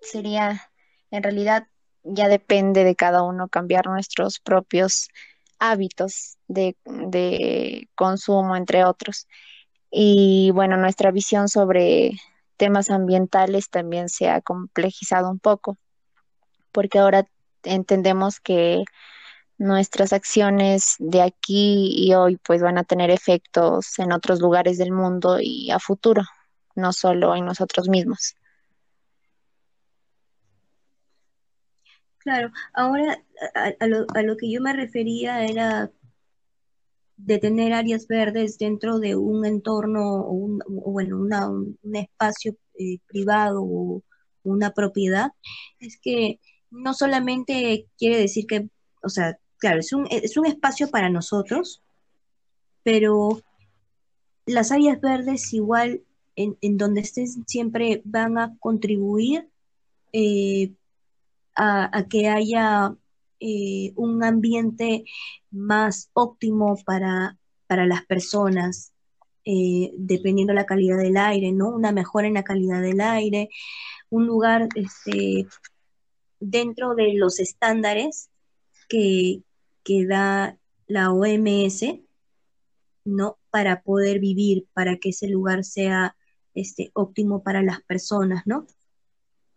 sería 0.00 0.70
en 1.10 1.22
realidad 1.22 1.66
ya 2.08 2.28
depende 2.28 2.84
de 2.84 2.94
cada 2.94 3.22
uno 3.22 3.48
cambiar 3.48 3.86
nuestros 3.86 4.40
propios 4.40 5.08
hábitos 5.58 6.38
de, 6.46 7.88
consumo, 7.94 8.56
entre 8.56 8.84
otros. 8.84 9.26
Y 9.90 10.50
bueno, 10.52 10.76
nuestra 10.76 11.10
visión 11.10 11.48
sobre 11.48 12.12
temas 12.56 12.90
ambientales 12.90 13.70
también 13.70 14.08
se 14.08 14.28
ha 14.28 14.40
complejizado 14.40 15.30
un 15.30 15.38
poco, 15.38 15.78
porque 16.72 16.98
ahora 16.98 17.26
entendemos 17.62 18.40
que 18.40 18.84
nuestras 19.58 20.12
acciones 20.12 20.96
de 20.98 21.22
aquí 21.22 21.92
y 21.96 22.14
hoy 22.14 22.36
pues 22.36 22.62
van 22.62 22.78
a 22.78 22.84
tener 22.84 23.10
efectos 23.10 23.98
en 23.98 24.12
otros 24.12 24.40
lugares 24.40 24.78
del 24.78 24.92
mundo 24.92 25.38
y 25.40 25.70
a 25.70 25.78
futuro, 25.78 26.22
no 26.74 26.92
solo 26.92 27.34
en 27.34 27.44
nosotros 27.44 27.88
mismos. 27.88 28.36
Claro, 32.28 32.52
ahora 32.74 33.24
a, 33.54 33.86
lo, 33.86 34.36
que 34.36 34.52
yo 34.52 34.60
me 34.60 34.74
refería 34.74 35.46
era 35.46 35.90
de 37.16 37.38
tener 37.38 37.72
áreas 37.72 38.06
verdes 38.06 38.58
dentro 38.58 38.98
de 38.98 39.16
un 39.16 39.46
entorno 39.46 40.20
o, 40.20 40.32
un, 40.32 40.58
bueno, 40.68 41.20
un, 41.20 41.96
espacio 41.96 42.54
eh, 42.78 42.98
privado 43.06 43.62
o 43.62 44.02
una 44.42 44.72
propiedad, 44.72 45.30
es 45.80 45.98
que 45.98 46.38
no 46.70 46.92
solamente 46.92 47.86
quiere 47.96 48.18
decir 48.18 48.44
que, 48.46 48.68
o 49.02 49.08
sea, 49.08 49.38
claro, 49.56 49.80
es 49.80 49.94
un, 49.94 50.06
es 50.10 50.36
un 50.36 50.44
espacio 50.44 50.90
para 50.90 51.08
nosotros, 51.08 51.82
pero 52.82 53.40
las 54.44 54.70
áreas 54.70 55.00
verdes 55.00 55.54
igual 55.54 56.02
en, 56.36 56.76
donde 56.76 57.00
estén 57.00 57.26
siempre 57.46 58.02
van 58.04 58.36
a 58.36 58.54
contribuir 58.60 59.48
eh, 60.12 60.74
a, 61.58 62.06
que 62.08 62.28
haya 62.28 62.94
eh, 63.40 63.92
un 63.96 64.22
ambiente 64.22 65.04
más 65.50 66.10
óptimo 66.12 66.76
para, 66.84 67.36
las 67.68 68.06
personas, 68.06 68.92
eh, 69.44 69.92
dependiendo 69.98 70.54
la 70.54 70.66
calidad 70.66 70.98
del 70.98 71.16
aire, 71.16 71.52
¿no? 71.52 71.68
Una 71.70 71.92
mejora 71.92 72.28
en 72.28 72.34
la 72.34 72.44
calidad 72.44 72.80
del 72.80 73.00
aire, 73.00 73.50
un 74.08 74.26
lugar 74.26 74.68
este, 74.74 75.46
dentro 76.40 76.94
de 76.94 77.14
los 77.14 77.40
estándares 77.40 78.30
que, 78.88 79.42
que 79.84 80.06
da 80.06 80.56
la 80.86 81.12
OMS, 81.12 82.00
¿no? 83.04 83.38
Para 83.50 83.82
poder 83.82 84.20
vivir, 84.20 84.66
para 84.72 84.96
que 84.96 85.10
ese 85.10 85.28
lugar 85.28 85.64
sea 85.64 86.16
este, 86.54 86.90
óptimo 86.94 87.42
para 87.42 87.62
las 87.62 87.82
personas, 87.82 88.46
¿no? 88.46 88.66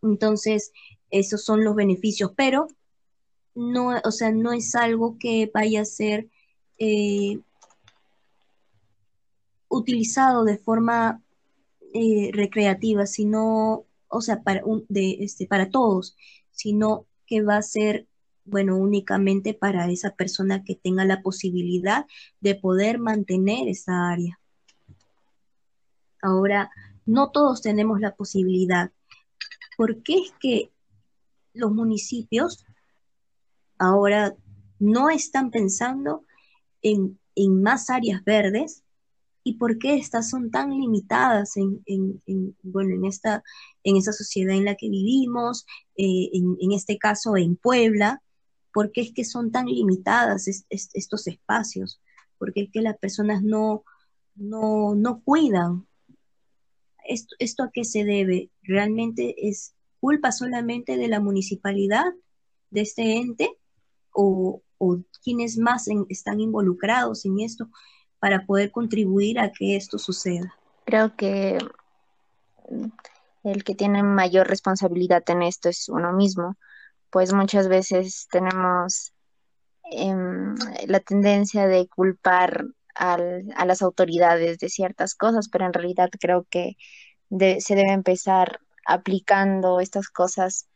Entonces, 0.01 0.72
esos 1.12 1.44
son 1.44 1.63
los 1.63 1.75
beneficios, 1.75 2.32
pero 2.36 2.68
no, 3.56 3.94
o 4.03 4.12
sea, 4.12 4.32
no 4.32 4.53
es 4.53 4.75
algo 4.75 5.18
que 5.20 5.51
vaya 5.53 5.82
a 5.82 5.86
ser 5.86 6.30
eh, 6.77 7.39
utilizado 9.70 10.44
de 10.44 10.58
forma 10.58 11.22
eh, 11.94 12.32
recreativa, 12.34 13.06
sino, 13.06 13.86
o 14.08 14.22
sea, 14.22 14.41
para, 14.41 14.63
este, 14.89 15.48
para 15.48 15.70
todos, 15.70 16.15
sino 16.51 17.06
que 17.25 17.41
va 17.41 17.58
a 17.58 17.62
ser 17.62 18.08
bueno, 18.44 18.77
únicamente 18.77 19.53
para 19.53 19.89
esa 19.89 20.15
persona 20.15 20.63
que 20.63 20.75
tenga 20.75 21.06
la 21.06 21.22
posibilidad 21.22 22.06
de 22.39 22.56
poder 22.56 23.00
mantener 23.00 23.68
esa 23.68 24.10
área. 24.10 24.39
Ahora, 26.22 26.72
no 27.06 27.32
todos 27.32 27.62
tenemos 27.62 28.00
la 28.00 28.15
posibilidad. 28.15 28.91
¿Por 29.77 30.03
qué 30.03 30.15
es 30.20 30.34
que 30.39 30.72
los 31.53 31.72
municipios 31.72 32.63
ahora 33.77 34.36
no 34.79 35.10
están 35.10 35.51
pensando 35.51 36.25
en, 36.81 37.17
más 37.62 37.89
áreas 37.89 38.24
verdes 38.24 38.84
y 39.43 39.53
por 39.53 39.79
qué 39.79 39.96
estas 39.96 40.29
son 40.29 40.51
tan 40.51 40.70
limitadas 40.70 41.58
en, 41.58 41.84
bueno, 42.62 42.93
en, 42.93 43.05
esta, 43.05 43.43
en 43.84 43.98
esta 43.98 44.12
sociedad 44.12 44.55
en 44.55 44.65
la 44.65 44.75
que 44.75 44.89
vivimos, 44.89 45.65
eh, 45.96 46.29
en, 46.34 46.72
este 46.72 47.00
caso 47.00 47.38
en 47.38 47.55
Puebla, 47.55 48.22
por 48.74 48.91
qué 48.91 49.01
es 49.01 49.13
que 49.13 49.25
son 49.25 49.51
tan 49.51 49.65
limitadas 49.65 50.48
estos 50.70 51.27
espacios, 51.27 52.00
por 52.38 52.53
qué 52.53 52.63
es 52.63 52.72
que 52.72 52.81
las 52.81 52.98
personas 52.98 53.41
no, 53.41 53.84
no, 54.36 54.93
no 54.93 55.22
cuidan 55.24 55.88
¿Esto, 57.03 57.63
a 57.63 57.72
qué 57.72 57.84
se 57.84 58.03
debe? 58.03 58.51
¿Realmente 58.62 59.48
es 59.50 59.74
culpa 60.01 60.34
solamente 60.34 60.98
de 60.98 61.08
la 61.08 61.22
municipalidad, 61.22 62.12
de 62.72 62.81
este 62.81 63.17
ente? 63.17 63.58
¿O, 64.13 64.62
quiénes 65.24 65.60
más 65.60 65.88
están 66.10 66.39
involucrados 66.39 67.24
en 67.25 67.39
esto 67.39 67.70
para 68.20 68.48
poder 68.48 68.72
contribuir 68.72 69.39
a 69.39 69.51
que 69.51 69.75
esto 69.75 70.00
suceda? 70.00 70.55
Creo 70.86 71.15
que 71.15 71.60
el 73.43 73.63
que 73.63 73.75
tiene 73.75 74.01
mayor 74.01 74.48
responsabilidad 74.48 75.24
en 75.27 75.43
esto 75.43 75.70
es 75.70 75.88
uno 75.88 76.12
mismo, 76.13 76.58
pues 77.12 77.31
muchas 77.31 77.67
veces 77.67 78.27
tenemos 78.31 79.13
em, 79.91 80.55
la 80.88 81.00
tendencia 81.00 81.67
de 81.67 81.88
culpar 81.88 82.65
a 82.96 83.65
las 83.65 83.81
autoridades 83.81 84.58
de 84.58 84.70
ciertas 84.70 85.15
cosas, 85.15 85.48
pero 85.50 85.65
en 85.65 85.74
realidad 85.74 86.10
creo 86.20 86.46
que 86.50 86.75
se 87.29 87.75
debe 87.75 87.93
empezar 87.93 88.60
aplicando 88.85 89.79
estas 89.79 90.09
cosas 90.09 90.67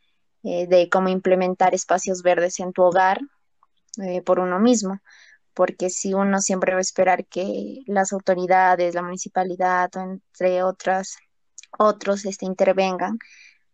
eh, 0.44 0.68
de 0.68 0.90
cómo 0.90 1.10
implementar 1.10 1.74
espacios 1.74 2.22
verdes 2.22 2.60
en 2.60 2.72
tu 2.72 2.84
hogar 2.84 3.20
eh, 4.04 4.22
por 4.22 4.40
uno 4.40 4.60
mismo, 4.60 5.00
porque 5.54 5.90
si 5.90 6.14
uno 6.14 6.42
siempre 6.42 6.74
va 6.74 6.80
a 6.80 6.82
esperar 6.82 7.26
que 7.26 7.82
las 7.88 8.14
autoridades, 8.14 8.94
la 8.94 9.02
municipalidad 9.02 9.90
o 9.96 10.02
entre 10.02 10.64
otras, 10.64 11.18
otros 11.78 12.26
este, 12.26 12.46
intervengan, 12.46 13.18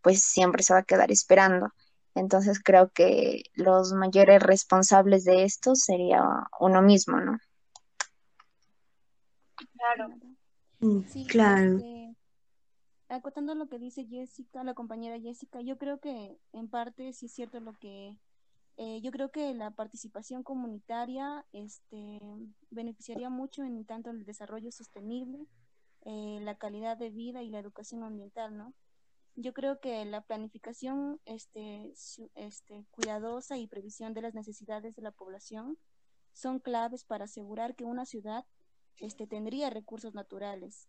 pues 0.02 0.24
siempre 0.24 0.64
se 0.64 0.74
va 0.74 0.80
a 0.80 0.84
quedar 0.84 1.12
esperando. 1.12 1.74
Entonces 2.16 2.62
creo 2.64 2.90
que 2.90 3.44
los 3.54 3.94
mayores 3.94 4.42
responsables 4.44 5.24
de 5.24 5.44
esto 5.44 5.76
sería 5.76 6.24
uno 6.60 6.82
mismo, 6.82 7.20
¿no? 7.20 7.38
Claro. 9.56 10.10
Mm, 10.80 11.02
claro. 11.28 11.76
Este, 11.78 12.01
acotando 13.12 13.56
lo 13.56 13.68
que 13.68 13.78
dice 13.78 14.06
Jessica, 14.06 14.64
la 14.64 14.74
compañera 14.74 15.20
Jessica, 15.20 15.62
yo 15.62 15.78
creo 15.78 16.00
que 16.00 16.40
en 16.54 16.70
parte 16.70 17.14
sí 17.14 17.26
es 17.26 17.34
cierto 17.34 17.60
lo 17.60 17.74
que 17.74 18.18
eh, 18.78 19.02
yo 19.02 19.12
creo 19.12 19.32
que 19.32 19.54
la 19.54 19.72
participación 19.72 20.44
comunitaria 20.44 21.46
este, 21.52 22.20
beneficiaría 22.70 23.30
mucho 23.30 23.64
en 23.64 23.86
tanto 23.86 24.10
el 24.10 24.26
desarrollo 24.26 24.72
sostenible, 24.72 25.46
eh, 26.06 26.40
la 26.42 26.56
calidad 26.56 26.98
de 26.98 27.10
vida 27.10 27.44
y 27.44 27.50
la 27.50 27.60
educación 27.60 28.04
ambiental, 28.04 28.58
¿no? 28.58 28.74
Yo 29.36 29.54
creo 29.54 29.80
que 29.80 30.04
la 30.06 30.22
planificación 30.22 31.20
este, 31.26 31.94
este, 32.36 32.86
cuidadosa 32.92 33.58
y 33.58 33.68
previsión 33.68 34.14
de 34.14 34.22
las 34.22 34.34
necesidades 34.34 34.96
de 34.96 35.02
la 35.02 35.12
población 35.12 35.78
son 36.34 36.60
claves 36.60 37.04
para 37.04 37.26
asegurar 37.26 37.76
que 37.76 37.86
una 37.86 38.06
ciudad 38.06 38.46
este, 38.98 39.28
tendría 39.28 39.70
recursos 39.70 40.14
naturales. 40.14 40.88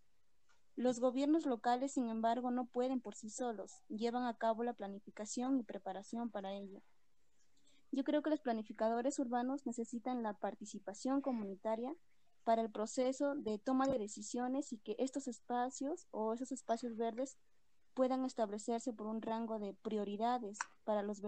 Los 0.75 0.99
gobiernos 0.99 1.45
locales, 1.45 1.93
sin 1.93 2.09
embargo, 2.09 2.49
no 2.49 2.65
pueden 2.65 2.99
por 2.99 3.15
sí 3.15 3.29
solos, 3.29 3.81
llevan 3.89 4.25
a 4.25 4.37
cabo 4.37 4.63
la 4.63 4.73
planificación 4.73 5.59
y 5.59 5.63
preparación 5.63 6.31
para 6.31 6.53
ello. 6.53 6.81
Yo 7.91 8.03
creo 8.03 8.23
que 8.23 8.31
los 8.31 8.41
planificadores 8.41 9.19
urbanos 9.19 9.67
necesitan 9.67 10.23
la 10.23 10.33
participación 10.33 11.21
comunitaria 11.21 11.93
para 12.43 12.63
el 12.63 12.71
proceso 12.71 13.35
de 13.35 13.59
toma 13.59 13.85
de 13.85 13.99
decisiones 13.99 14.73
y 14.73 14.79
que 14.79 14.95
estos 14.97 15.27
espacios 15.27 16.07
o 16.09 16.33
esos 16.33 16.51
espacios 16.51 16.97
verdes 16.97 17.37
puedan 17.93 18.25
establecerse 18.25 18.93
por 18.93 19.05
un 19.05 19.21
rango 19.21 19.59
de 19.59 19.75
prioridades 19.75 20.57
para 20.83 21.03
los, 21.03 21.21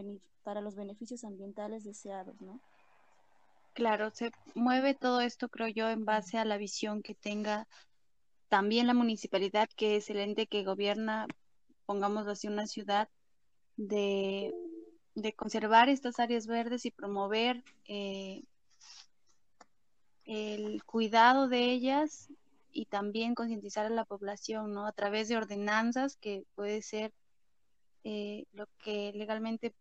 para 0.44 0.62
los 0.62 0.76
beneficios 0.76 1.24
ambientales 1.24 1.84
deseados, 1.84 2.42
¿no? 2.42 2.60
Claro, 3.74 4.10
se 4.12 4.32
mueve 4.56 4.94
todo 4.94 5.22
esto, 5.22 5.50
creo 5.50 5.68
yo, 5.68 5.90
en 5.90 6.06
base 6.06 6.38
a 6.38 6.46
la 6.46 6.58
visión 6.58 7.04
que 7.04 7.14
tenga 7.14 7.68
también 8.50 8.88
la 8.88 8.94
municipalidad, 8.94 9.70
que 9.76 9.96
es 9.98 10.10
el 10.10 10.20
ente 10.20 10.48
que 10.48 10.64
gobierna, 10.64 11.28
pongamos 11.86 12.28
así, 12.28 12.48
una 12.48 12.68
ciudad, 12.68 13.10
de, 13.78 14.54
conservar 15.36 15.90
estas 15.90 16.20
áreas 16.20 16.48
verdes 16.48 16.86
y 16.86 16.92
promover 16.92 17.64
eh, 17.88 18.44
el 20.26 20.84
cuidado 20.84 21.48
de 21.48 21.72
ellas 21.72 22.30
y 22.72 22.86
también 22.86 23.36
concientizar 23.36 23.86
a 23.86 23.90
la 23.90 24.06
población, 24.06 24.74
¿no? 24.74 24.86
A 24.86 24.92
través 24.92 25.30
de 25.30 25.38
ordenanzas, 25.38 26.18
que 26.18 26.46
puede 26.56 26.82
ser 26.82 27.14
eh, 28.04 28.46
lo 28.54 28.68
que 28.84 29.12
legalmente 29.16 29.74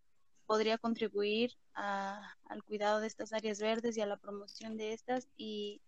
podría 0.46 0.78
contribuir 0.78 1.56
al 1.72 2.62
cuidado 2.64 3.00
de 3.00 3.06
estas 3.06 3.32
áreas 3.32 3.58
verdes 3.60 3.96
y 3.96 4.00
a 4.00 4.06
la 4.06 4.16
promoción 4.16 4.76
de 4.76 4.92
estas 4.92 5.28
y, 5.36 5.80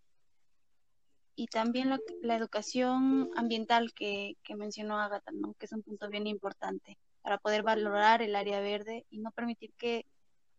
y 1.37 1.49
también 1.49 1.90
la, 2.22 2.37
educación 2.37 3.31
ambiental 3.37 3.92
que, 3.92 4.37
mencionó 4.57 4.99
Agatha, 4.99 5.31
¿no? 5.33 5.55
que 5.55 5.66
es 5.66 5.72
un 5.72 5.83
punto 5.83 6.09
bien 6.09 6.27
importante 6.27 6.99
para 7.22 7.37
poder 7.37 7.62
valorar 7.62 8.22
el 8.22 8.35
área 8.35 8.61
verde 8.61 9.05
y 9.11 9.18
no 9.18 9.31
permitir 9.31 9.72
que, 9.75 10.07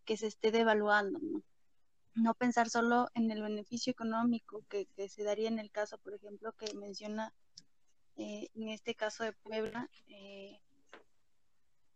se 0.05 0.27
esté 0.27 0.51
devaluando, 0.51 1.19
¿no? 1.19 1.41
no 2.13 2.33
pensar 2.35 2.69
solo 2.69 3.09
en 3.13 3.29
el 3.31 3.41
beneficio 3.41 3.91
económico 3.91 4.63
que, 4.69 4.87
se 5.09 5.23
daría 5.23 5.47
en 5.49 5.59
el 5.59 5.71
caso, 5.71 5.97
por 5.97 6.13
ejemplo, 6.13 6.53
que 6.53 6.73
menciona 6.75 7.33
eh, 8.15 8.47
en 8.55 8.69
este 8.69 8.95
caso 8.95 9.23
de 9.23 9.33
Puebla, 9.33 9.89
eh, 10.07 10.59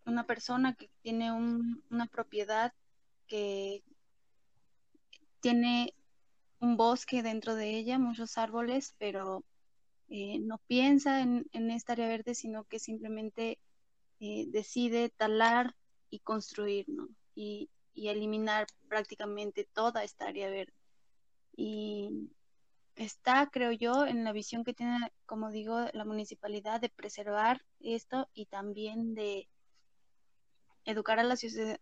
una 0.06 0.26
persona 0.26 0.74
que 0.74 0.90
tiene 1.02 1.32
una 1.32 2.08
propiedad 2.08 2.74
que 3.28 3.84
tiene 5.40 5.94
un 6.62 6.78
bosque 6.78 7.24
dentro 7.24 7.56
de 7.56 7.76
ella, 7.76 8.00
muchos 8.00 8.38
árboles, 8.38 8.96
pero 8.98 9.44
eh, 10.10 10.40
no 10.40 10.60
piensa 10.68 11.22
en, 11.22 11.48
esta 11.72 11.94
área 11.94 12.08
verde, 12.08 12.36
sino 12.36 12.64
que 12.66 12.80
simplemente 12.80 13.60
eh, 14.20 14.46
decide 14.48 15.10
talar 15.10 15.76
y 16.10 16.20
construir, 16.20 16.88
¿no? 16.88 17.10
Y, 17.36 17.70
y, 17.94 18.10
eliminar 18.10 18.68
prácticamente 18.88 19.68
toda 19.74 20.04
esta 20.04 20.28
área 20.28 20.50
verde. 20.50 20.74
Y 21.56 22.30
está, 22.96 23.50
creo 23.52 23.72
yo, 23.72 24.06
en 24.06 24.24
la 24.24 24.32
visión 24.32 24.64
que 24.64 24.74
tiene, 24.74 25.12
como 25.26 25.50
digo, 25.50 25.88
la 25.94 26.06
municipalidad 26.06 26.80
de 26.80 26.90
preservar 26.90 27.64
esto 27.80 28.30
y 28.34 28.46
también 28.46 29.16
de 29.16 29.48
educar 30.86 31.20
a 31.20 31.24
la, 31.24 31.36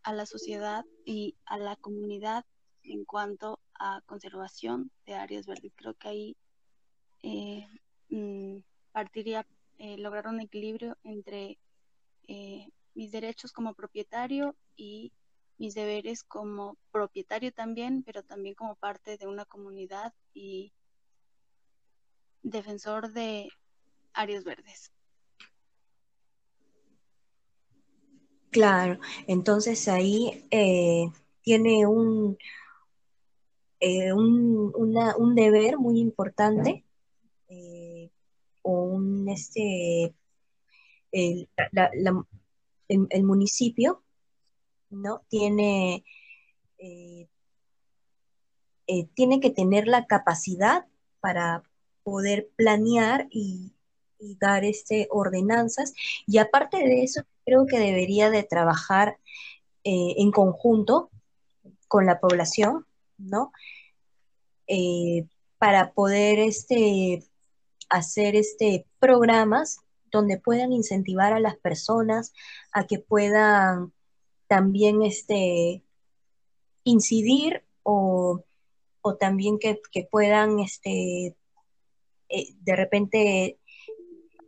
a 0.03 0.13
la 0.13 0.25
sociedad 0.25 0.85
y 1.05 1.35
a 1.45 1.57
la 1.57 1.75
comunidad 1.75 2.45
en 2.83 3.05
cuanto 3.05 3.59
a 3.79 4.01
conservación 4.05 4.91
de 5.05 5.15
áreas 5.15 5.45
verdes. 5.47 5.71
Creo 5.75 5.93
que 5.95 6.07
ahí 6.07 6.37
eh, 7.23 7.67
mm, 8.09 8.57
partiría 8.91 9.45
eh, 9.77 9.97
lograr 9.97 10.27
un 10.27 10.41
equilibrio 10.41 10.97
entre 11.03 11.57
eh, 12.27 12.67
mis 12.93 13.11
derechos 13.11 13.51
como 13.51 13.73
propietario 13.73 14.55
y 14.75 15.11
mis 15.57 15.73
deberes 15.73 16.23
como 16.23 16.77
propietario 16.91 17.51
también, 17.51 18.03
pero 18.03 18.23
también 18.23 18.55
como 18.55 18.75
parte 18.75 19.17
de 19.17 19.27
una 19.27 19.45
comunidad 19.45 20.13
y 20.33 20.73
defensor 22.43 23.11
de 23.11 23.49
áreas 24.13 24.43
verdes. 24.43 24.91
Claro, 28.51 28.99
entonces 29.27 29.87
ahí 29.87 30.47
eh, 30.49 31.11
tiene 31.41 31.85
un, 31.85 32.37
eh, 33.79 34.13
un, 34.13 35.35
deber 35.35 35.77
muy 35.77 35.99
importante 35.99 36.83
eh, 37.47 38.09
o 38.61 38.83
un 38.83 39.29
este 39.29 40.13
el, 41.11 41.47
municipio 43.23 44.03
no 44.89 45.21
tiene 45.29 46.03
tiene 49.13 49.39
que 49.39 49.49
tener 49.49 49.87
la 49.87 50.07
capacidad 50.07 50.87
para 51.19 51.63
poder 52.03 52.49
planear 52.55 53.27
y, 53.29 53.73
y 54.19 54.35
dar 54.35 54.65
este 54.65 55.07
ordenanzas. 55.09 55.93
Y 56.27 56.37
aparte 56.37 56.77
de 56.77 57.03
eso 57.03 57.23
creo 57.45 57.65
que 57.65 57.79
debería 57.79 58.29
de 58.29 58.43
trabajar 58.43 59.17
eh, 59.83 60.15
en 60.17 60.31
conjunto 60.31 61.09
con 61.87 62.05
la 62.05 62.19
población, 62.19 62.85
¿no? 63.19 63.51
Eh, 64.67 65.27
para 65.57 65.93
poder 65.93 66.39
este, 66.39 67.23
hacer 67.89 68.35
este, 68.35 68.85
programas 68.99 69.79
donde 70.11 70.39
puedan 70.39 70.71
incentivar 70.71 71.33
a 71.33 71.39
las 71.39 71.57
personas 71.57 72.33
a 72.71 72.87
que 72.87 72.99
puedan 72.99 73.93
también 74.47 75.03
este, 75.03 75.83
incidir 76.83 77.63
o, 77.83 78.43
también 79.19 79.57
que, 79.59 79.79
puedan 80.11 80.59
este, 80.59 81.35
eh, 82.29 82.53
de 82.61 82.75
repente 82.75 83.59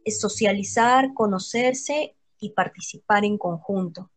socializar, 0.05 1.13
conocerse 1.13 2.15
y 2.39 2.51
participar 2.51 3.25
en 3.25 3.37
conjunto. 3.37 4.11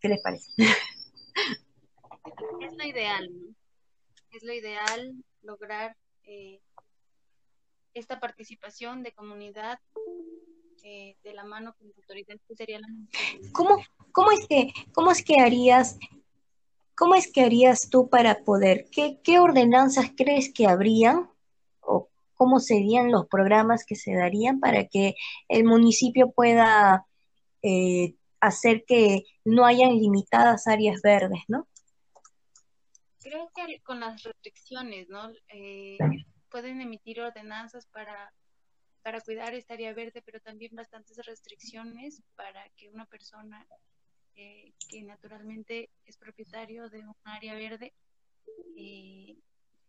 ¿Qué 0.00 0.08
les 0.08 0.20
parece? 0.22 0.50
Es 2.60 2.76
lo 2.76 2.84
ideal, 2.84 3.30
¿no? 3.32 3.54
Es 4.30 4.42
lo 4.42 4.52
ideal 4.52 5.14
lograr 5.42 5.96
eh, 6.24 6.60
esta 7.94 8.20
participación 8.20 9.02
de 9.02 9.12
comunidad 9.12 9.78
eh, 10.84 11.16
de 11.24 11.34
la 11.34 11.44
mano 11.44 11.74
con 11.76 11.88
la 11.88 11.94
autoridad 11.96 12.36
que 12.46 12.54
sería 12.54 12.78
la 12.78 12.86
¿Cómo, 13.52 13.78
cómo 14.12 14.30
es 14.30 14.46
que 14.46 14.72
cómo 14.92 15.10
es 15.10 15.24
que 15.24 15.40
harías 15.40 15.98
cómo 16.94 17.14
es 17.14 17.32
que 17.32 17.42
harías 17.42 17.90
tú 17.90 18.08
para 18.08 18.44
poder 18.44 18.86
qué, 18.92 19.18
qué 19.24 19.40
ordenanzas 19.40 20.12
crees 20.16 20.52
que 20.52 20.66
habrían 20.66 21.28
o 21.80 22.08
cómo 22.34 22.60
serían 22.60 23.10
los 23.10 23.26
programas 23.26 23.84
que 23.84 23.96
se 23.96 24.14
darían 24.14 24.60
para 24.60 24.86
que 24.86 25.14
el 25.48 25.64
municipio 25.64 26.30
pueda 26.30 27.06
eh, 27.62 28.14
hacer 28.40 28.84
que 28.86 29.24
no 29.44 29.64
hayan 29.64 29.96
limitadas 29.96 30.66
áreas 30.66 31.00
verdes, 31.02 31.42
¿no? 31.48 31.68
Creo 33.20 33.50
que 33.54 33.80
con 33.80 34.00
las 34.00 34.22
restricciones, 34.22 35.08
¿no? 35.08 35.30
Eh, 35.48 35.98
pueden 36.50 36.80
emitir 36.80 37.20
ordenanzas 37.20 37.86
para, 37.86 38.32
para 39.02 39.20
cuidar 39.20 39.54
esta 39.54 39.74
área 39.74 39.92
verde, 39.92 40.22
pero 40.22 40.40
también 40.40 40.74
bastantes 40.74 41.18
restricciones 41.26 42.22
para 42.36 42.68
que 42.70 42.88
una 42.88 43.06
persona 43.06 43.66
eh, 44.36 44.72
que 44.88 45.02
naturalmente 45.02 45.90
es 46.06 46.16
propietario 46.16 46.88
de 46.88 47.00
un 47.00 47.14
área 47.24 47.54
verde 47.54 47.92
eh, 48.76 49.36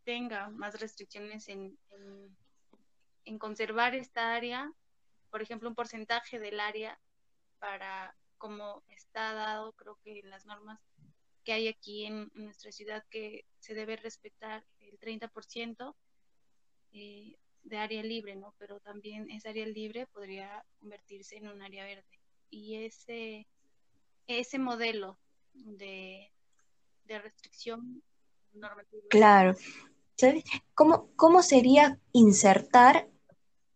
tenga 0.04 0.50
más 0.50 0.80
restricciones 0.80 1.48
en, 1.50 1.78
en, 1.92 2.36
en 3.26 3.38
conservar 3.38 3.94
esta 3.94 4.34
área, 4.34 4.74
por 5.30 5.42
ejemplo, 5.42 5.70
un 5.70 5.76
porcentaje 5.76 6.40
del 6.40 6.60
área 6.60 7.00
para 7.60 8.16
como 8.40 8.82
está 8.90 9.34
dado, 9.34 9.74
creo 9.74 10.00
que 10.04 10.24
las 10.24 10.48
normas 10.48 10.80
que 11.44 11.54
hay 11.54 11.68
aquí 11.68 12.06
en, 12.06 12.32
nuestra 12.34 12.72
ciudad, 12.72 13.04
que 13.12 13.46
se 13.60 13.76
debe 13.76 13.96
respetar 13.98 14.66
el 14.80 15.00
30% 15.00 15.96
eh, 16.94 17.38
de 17.64 17.78
área 17.78 18.02
libre, 18.02 18.36
¿no? 18.36 18.56
Pero 18.58 18.80
también 18.80 19.30
esa 19.30 19.50
área 19.50 19.68
libre 19.68 20.08
podría 20.08 20.66
convertirse 20.80 21.38
en 21.38 21.50
un 21.50 21.62
área 21.62 21.86
verde. 21.86 22.20
Y 22.50 22.84
ese, 22.86 23.46
ese 24.28 24.58
modelo 24.58 25.20
de, 25.54 26.32
restricción 27.06 28.02
normativa. 28.54 29.04
Claro. 29.10 29.56
¿Cómo, 30.76 31.10
¿Cómo 31.16 31.42
sería 31.42 32.00
insertar 32.12 33.10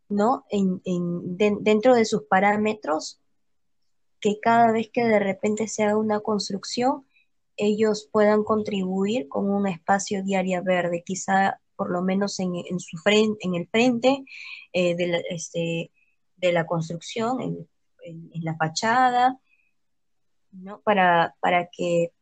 ¿no? 0.09 0.45
En, 0.49 0.81
en, 0.85 1.37
dentro 1.37 1.95
de 1.95 2.05
sus 2.05 2.23
parámetros 2.23 3.22
que 4.23 4.39
cada 4.39 4.71
vez 4.71 4.89
que 4.89 5.03
de 5.03 5.19
repente 5.19 5.67
se 5.67 5.83
haga 5.83 5.97
una 5.97 6.21
construcción, 6.21 7.05
ellos 7.57 8.07
puedan 8.09 8.45
contribuir 8.45 9.27
con 9.27 9.49
un 9.49 9.67
espacio 9.67 10.23
de 10.23 10.37
área 10.37 10.61
verde, 10.61 11.03
quizá 11.05 11.59
por 11.75 11.91
lo 11.91 12.01
menos 12.01 12.39
en, 12.39 12.79
su 12.79 12.97
frente, 12.99 13.45
en 13.45 13.55
el 13.55 13.67
frente 13.67 14.23
eh, 14.71 14.95
de, 14.95 15.07
la, 15.07 15.17
este, 15.29 15.91
de, 16.37 16.51
la, 16.53 16.65
construcción, 16.65 17.41
en, 17.41 18.29
la 18.45 18.55
fachada, 18.55 19.37
¿no? 20.53 20.79
para, 20.83 21.35
para 21.41 21.67
que 21.67 22.13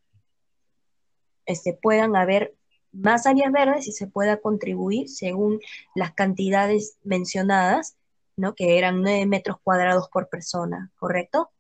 este, 1.46 1.74
puedan 1.80 2.16
haber 2.16 2.56
más 2.92 3.28
áreas 3.28 3.52
verdes 3.52 3.88
y 3.88 3.92
se 3.92 4.08
pueda 4.08 4.42
contribuir 4.42 5.08
según 5.08 5.60
las 5.94 6.14
cantidades 6.14 6.98
mencionadas, 7.04 7.96
¿no? 8.38 8.56
que 8.56 8.80
eran 8.80 9.04
9 9.04 9.28
metros 9.28 9.58
cuadrados 9.62 10.10
por 10.10 10.30
persona, 10.30 10.92
¿correcto? 10.96 11.52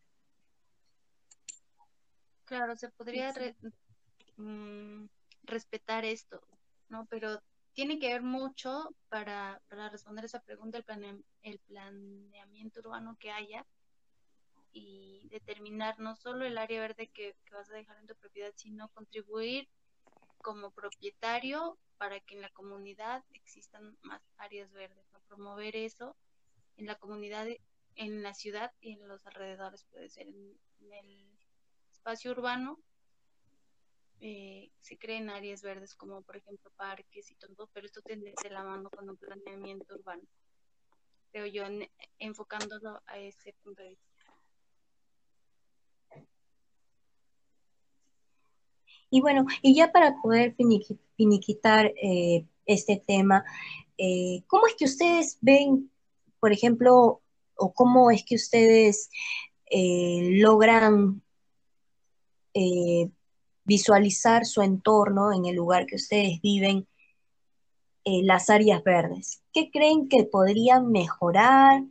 Claro, 2.51 2.75
se 2.75 2.89
podría 2.89 3.33
mm, 4.35 5.05
respetar 5.43 6.03
esto, 6.03 6.45
¿no? 6.89 7.05
Pero 7.05 7.41
tiene 7.71 7.97
que 7.97 8.09
ver 8.09 8.23
mucho 8.23 8.93
para, 9.07 9.61
para 9.69 9.87
responder 9.87 10.25
esa 10.25 10.41
pregunta 10.41 10.77
el, 10.77 11.23
el 11.43 11.59
planeamiento 11.59 12.81
urbano 12.81 13.15
que 13.17 13.31
haya 13.31 13.65
y 14.73 15.29
determinar 15.29 15.97
no 15.99 16.17
solo 16.17 16.43
el 16.45 16.57
área 16.57 16.81
verde 16.81 17.07
que, 17.07 17.37
vas 17.53 17.69
a 17.69 17.75
dejar 17.75 17.97
en 17.99 18.07
tu 18.07 18.15
propiedad, 18.15 18.51
sino 18.57 18.89
contribuir 18.89 19.69
como 20.41 20.71
propietario 20.71 21.79
para 21.97 22.19
que 22.19 22.35
en 22.35 22.41
la 22.41 22.49
comunidad 22.49 23.23
existan 23.31 23.97
más 24.01 24.21
áreas 24.35 24.73
verdes, 24.73 25.05
¿no? 25.13 25.21
promover 25.29 25.77
eso 25.77 26.17
en 26.75 26.85
la 26.85 26.95
comunidad, 26.95 27.47
en 27.95 28.23
la 28.23 28.33
ciudad 28.33 28.73
y 28.81 28.91
en 28.91 29.07
los 29.07 29.25
alrededores, 29.25 29.85
puede 29.85 30.09
ser 30.09 30.27
en 30.27 30.59
el 30.91 31.30
espacio 32.01 32.31
urbano 32.31 32.79
eh, 34.21 34.71
se 34.79 34.97
creen 34.97 35.29
áreas 35.29 35.61
verdes 35.61 35.93
como 35.93 36.23
por 36.23 36.35
ejemplo 36.35 36.71
parques 36.75 37.29
y 37.29 37.35
todo, 37.35 37.69
pero 37.73 37.85
esto 37.85 38.01
tiene 38.01 38.33
de 38.43 38.49
la 38.49 38.63
mano 38.63 38.89
con 38.89 39.07
un 39.07 39.17
planeamiento 39.17 39.93
urbano. 39.93 40.23
Creo 41.31 41.45
yo, 41.45 41.63
enfocándolo 42.17 43.01
a 43.05 43.19
ese 43.19 43.53
punto 43.63 43.83
de 43.83 43.89
vista. 43.89 44.07
Y 49.11 49.21
bueno, 49.21 49.45
y 49.61 49.75
ya 49.75 49.91
para 49.91 50.19
poder 50.23 50.55
finiquitar 50.55 51.93
eh, 52.01 52.47
este 52.65 53.03
tema, 53.05 53.45
eh, 53.97 54.43
¿cómo 54.47 54.65
es 54.65 54.73
que 54.75 54.85
ustedes 54.85 55.37
ven, 55.41 55.91
por 56.39 56.51
ejemplo, 56.51 57.21
o 57.55 57.73
cómo 57.73 58.09
es 58.09 58.23
que 58.25 58.35
ustedes 58.35 59.11
logran 59.69 61.21
eh, 62.53 63.09
visualizar 63.63 64.45
su 64.45 64.61
entorno 64.61 65.33
en 65.33 65.45
el 65.45 65.55
lugar 65.55 65.85
que 65.85 65.95
ustedes 65.95 66.41
viven, 66.41 66.87
eh, 68.03 68.21
las 68.23 68.49
áreas 68.49 68.83
verdes. 68.83 69.43
¿Qué 69.53 69.69
creen 69.71 70.09
que 70.09 70.23
podrían 70.23 70.91
mejorar? 70.91 71.83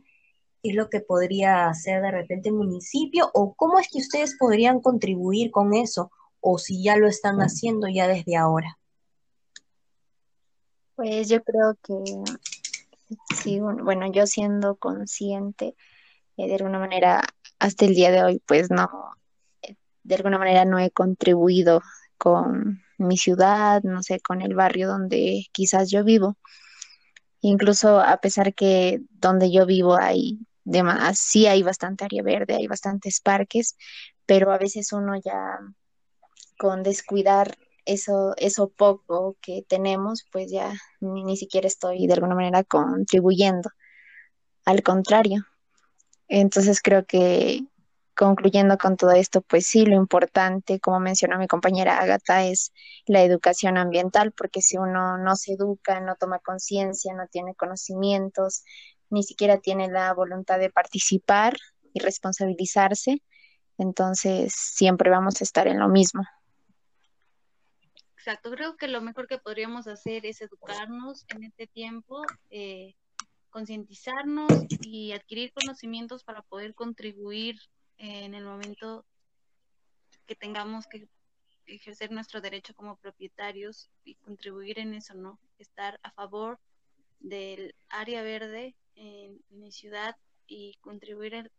¿Qué 0.61 0.71
es 0.71 0.75
lo 0.75 0.89
que 0.89 0.99
podría 0.99 1.67
hacer 1.67 2.01
de 2.01 2.11
repente 2.11 2.49
el 2.49 2.55
municipio? 2.55 3.31
¿O 3.33 3.53
cómo 3.53 3.79
es 3.79 3.87
que 3.89 3.99
ustedes 3.99 4.35
podrían 4.37 4.81
contribuir 4.81 5.51
con 5.51 5.73
eso? 5.73 6.11
¿O 6.41 6.57
si 6.57 6.83
ya 6.83 6.97
lo 6.97 7.07
están 7.07 7.37
haciendo 7.37 7.87
ya 7.87 8.07
desde 8.07 8.35
ahora? 8.35 8.77
Pues 10.95 11.29
yo 11.29 11.41
creo 11.43 11.75
que 11.81 11.95
sí, 13.41 13.59
bueno, 13.59 14.11
yo 14.11 14.27
siendo 14.27 14.75
consciente, 14.75 15.75
eh, 16.37 16.47
de 16.47 16.55
alguna 16.55 16.79
manera, 16.79 17.21
hasta 17.59 17.85
el 17.85 17.95
día 17.95 18.11
de 18.11 18.23
hoy, 18.23 18.41
pues 18.45 18.69
no, 18.69 18.89
de 20.03 20.15
alguna 20.15 20.37
manera 20.37 20.65
no 20.65 20.79
he 20.79 20.91
contribuido 20.91 21.81
con 22.17 22.81
mi 22.97 23.17
ciudad, 23.17 23.81
no 23.83 24.03
sé, 24.03 24.19
con 24.19 24.41
el 24.41 24.55
barrio 24.55 24.87
donde 24.87 25.45
quizás 25.51 25.89
yo 25.89 26.03
vivo. 26.03 26.37
Incluso 27.41 27.99
a 27.99 28.17
pesar 28.17 28.53
que 28.53 29.01
donde 29.09 29.51
yo 29.51 29.65
vivo 29.65 29.95
hay 29.95 30.39
demás, 30.63 31.19
sí 31.19 31.47
hay 31.47 31.63
bastante 31.63 32.05
área 32.05 32.21
verde, 32.23 32.55
hay 32.55 32.67
bastantes 32.67 33.19
parques, 33.19 33.75
pero 34.25 34.51
a 34.51 34.57
veces 34.57 34.93
uno 34.93 35.19
ya 35.23 35.59
con 36.57 36.83
descuidar 36.83 37.57
eso, 37.85 38.33
eso 38.37 38.69
poco 38.69 39.35
que 39.41 39.65
tenemos, 39.67 40.25
pues 40.31 40.51
ya 40.51 40.71
ni, 40.99 41.23
ni 41.23 41.37
siquiera 41.37 41.67
estoy 41.67 42.05
de 42.05 42.13
alguna 42.13 42.35
manera 42.35 42.63
contribuyendo. 42.63 43.69
Al 44.65 44.83
contrario. 44.83 45.43
Entonces 46.27 46.81
creo 46.81 47.05
que 47.05 47.65
concluyendo 48.15 48.77
con 48.77 48.97
todo 48.97 49.11
esto, 49.11 49.41
pues 49.41 49.67
sí, 49.67 49.85
lo 49.85 49.95
importante, 49.95 50.79
como 50.79 50.99
mencionó 50.99 51.37
mi 51.37 51.47
compañera 51.47 51.99
Agatha, 51.99 52.45
es 52.45 52.71
la 53.05 53.23
educación 53.23 53.77
ambiental, 53.77 54.31
porque 54.31 54.61
si 54.61 54.77
uno 54.77 55.17
no 55.17 55.35
se 55.35 55.53
educa, 55.53 55.99
no 55.99 56.15
toma 56.15 56.39
conciencia, 56.39 57.13
no 57.13 57.27
tiene 57.27 57.55
conocimientos, 57.55 58.63
ni 59.09 59.23
siquiera 59.23 59.57
tiene 59.59 59.89
la 59.89 60.13
voluntad 60.13 60.59
de 60.59 60.69
participar 60.69 61.57
y 61.93 61.99
responsabilizarse, 61.99 63.21
entonces 63.77 64.53
siempre 64.55 65.09
vamos 65.09 65.41
a 65.41 65.43
estar 65.43 65.67
en 65.67 65.79
lo 65.79 65.89
mismo. 65.89 66.23
Exacto, 68.15 68.51
creo 68.51 68.77
que 68.77 68.87
lo 68.87 69.01
mejor 69.01 69.27
que 69.27 69.39
podríamos 69.39 69.87
hacer 69.87 70.27
es 70.27 70.41
educarnos 70.41 71.25
en 71.29 71.43
este 71.43 71.65
tiempo, 71.65 72.21
eh, 72.51 72.93
concientizarnos 73.49 74.51
y 74.81 75.11
adquirir 75.11 75.51
conocimientos 75.53 76.23
para 76.23 76.43
poder 76.43 76.75
contribuir 76.75 77.59
en 78.01 78.33
el 78.33 78.43
momento 78.43 79.05
que 80.25 80.35
tengamos 80.35 80.87
que 80.87 81.07
ejercer 81.67 82.11
nuestro 82.11 82.41
derecho 82.41 82.73
como 82.73 82.97
propietarios 82.97 83.91
y 84.03 84.15
contribuir 84.15 84.79
en 84.79 84.95
eso, 84.95 85.13
¿no? 85.13 85.39
Estar 85.59 85.99
a 86.01 86.11
favor 86.11 86.59
del 87.19 87.75
área 87.89 88.23
verde 88.23 88.75
en, 88.95 89.39
mi 89.49 89.71
ciudad 89.71 90.17
y 90.47 90.77
contribuir 90.81 91.51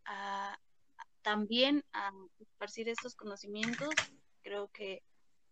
también 1.21 1.85
a 1.93 2.11
esparcir 2.39 2.89
estos 2.89 3.15
conocimientos. 3.15 3.95
Creo 4.41 4.67
que 4.67 5.01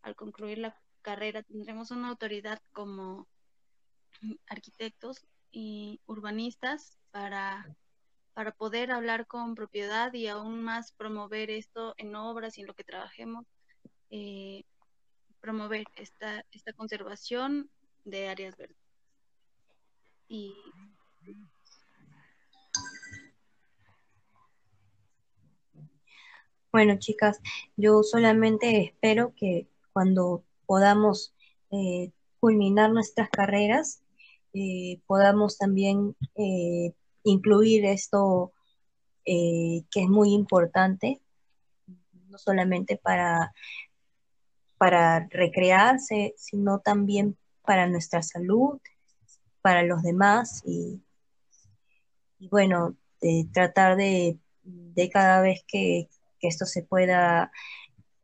al 0.01 0.17
concluir 0.17 0.57
la 0.57 0.77
carrera 1.01 1.41
tendremos 1.41 1.91
una 1.91 2.09
autoridad 2.09 2.61
como 2.73 3.29
arquitectos 4.47 5.25
y 5.51 6.01
urbanistas 6.05 6.97
para, 7.11 7.77
para 8.33 8.51
poder 8.51 8.91
hablar 8.91 9.27
con 9.27 9.55
propiedad 9.55 10.13
y 10.13 10.27
aún 10.27 10.61
más 10.63 10.91
promover 10.93 11.49
esto 11.49 11.93
en 11.97 12.15
obras 12.15 12.57
y 12.57 12.61
en 12.61 12.67
lo 12.67 12.73
que 12.73 12.83
trabajemos, 12.83 13.45
eh, 14.09 14.63
promover 15.39 15.85
esta, 15.95 16.45
esta 16.51 16.73
conservación 16.73 17.69
de 18.05 18.29
áreas 18.29 18.55
verdes. 18.57 18.77
Y 20.27 20.55
Bueno, 26.71 26.97
chicas, 26.97 27.41
yo 27.75 28.01
solamente 28.01 28.81
espero 28.81 29.33
que 29.35 29.67
cuando 29.91 30.45
podamos 30.65 31.33
eh, 31.69 32.13
culminar 32.39 32.91
nuestras 32.91 33.29
carreras, 33.29 34.01
eh, 34.53 35.01
podamos 35.05 35.57
también 35.57 36.15
eh, 36.35 36.93
incluir 37.23 37.85
esto 37.85 38.53
que 39.23 39.83
es 39.93 40.09
muy 40.09 40.33
importante, 40.33 41.21
no 42.27 42.37
solamente 42.37 42.97
para, 42.97 43.53
para 44.77 45.27
recrearse, 45.29 46.33
sino 46.37 46.79
también 46.79 47.37
para 47.63 47.87
nuestra 47.87 48.23
salud, 48.23 48.79
para 49.61 49.83
los 49.83 50.01
demás. 50.01 50.63
Y, 50.65 51.01
bueno, 52.49 52.95
de 53.21 53.47
tratar 53.53 53.95
de, 53.95 54.39
de 54.63 55.09
cada 55.09 55.41
vez 55.41 55.63
que, 55.67 56.09
que 56.39 56.47
esto 56.47 56.65
se 56.65 56.83
pueda 56.83 57.51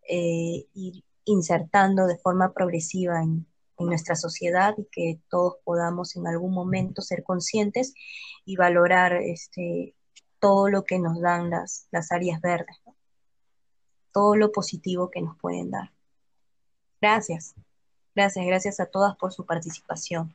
eh, 0.09 0.65
ir 0.73 1.03
insertando 1.25 2.07
de 2.07 2.17
forma 2.17 2.53
progresiva 2.53 3.21
en, 3.21 3.45
nuestra 3.85 4.15
sociedad 4.15 4.75
y 4.77 4.85
que 4.91 5.19
todos 5.29 5.57
podamos 5.63 6.15
en 6.15 6.27
algún 6.27 6.53
momento 6.53 7.01
ser 7.01 7.23
conscientes 7.23 7.93
y 8.45 8.55
valorar 8.55 9.13
este, 9.13 9.95
todo 10.39 10.69
lo 10.69 10.83
que 10.83 10.99
nos 10.99 11.19
dan 11.21 11.49
las, 11.49 11.87
las 11.91 12.11
áreas 12.11 12.41
verdes, 12.41 12.77
todo 14.13 14.35
lo 14.35 14.51
positivo 14.51 15.11
que 15.11 15.21
nos 15.21 15.37
pueden 15.37 15.71
dar. 15.71 15.91
Gracias, 16.99 17.53
gracias, 18.15 18.45
gracias 18.45 18.79
a 18.79 18.87
todas 18.87 19.15
por 19.15 19.31
su 19.31 19.45
participación. 19.45 20.33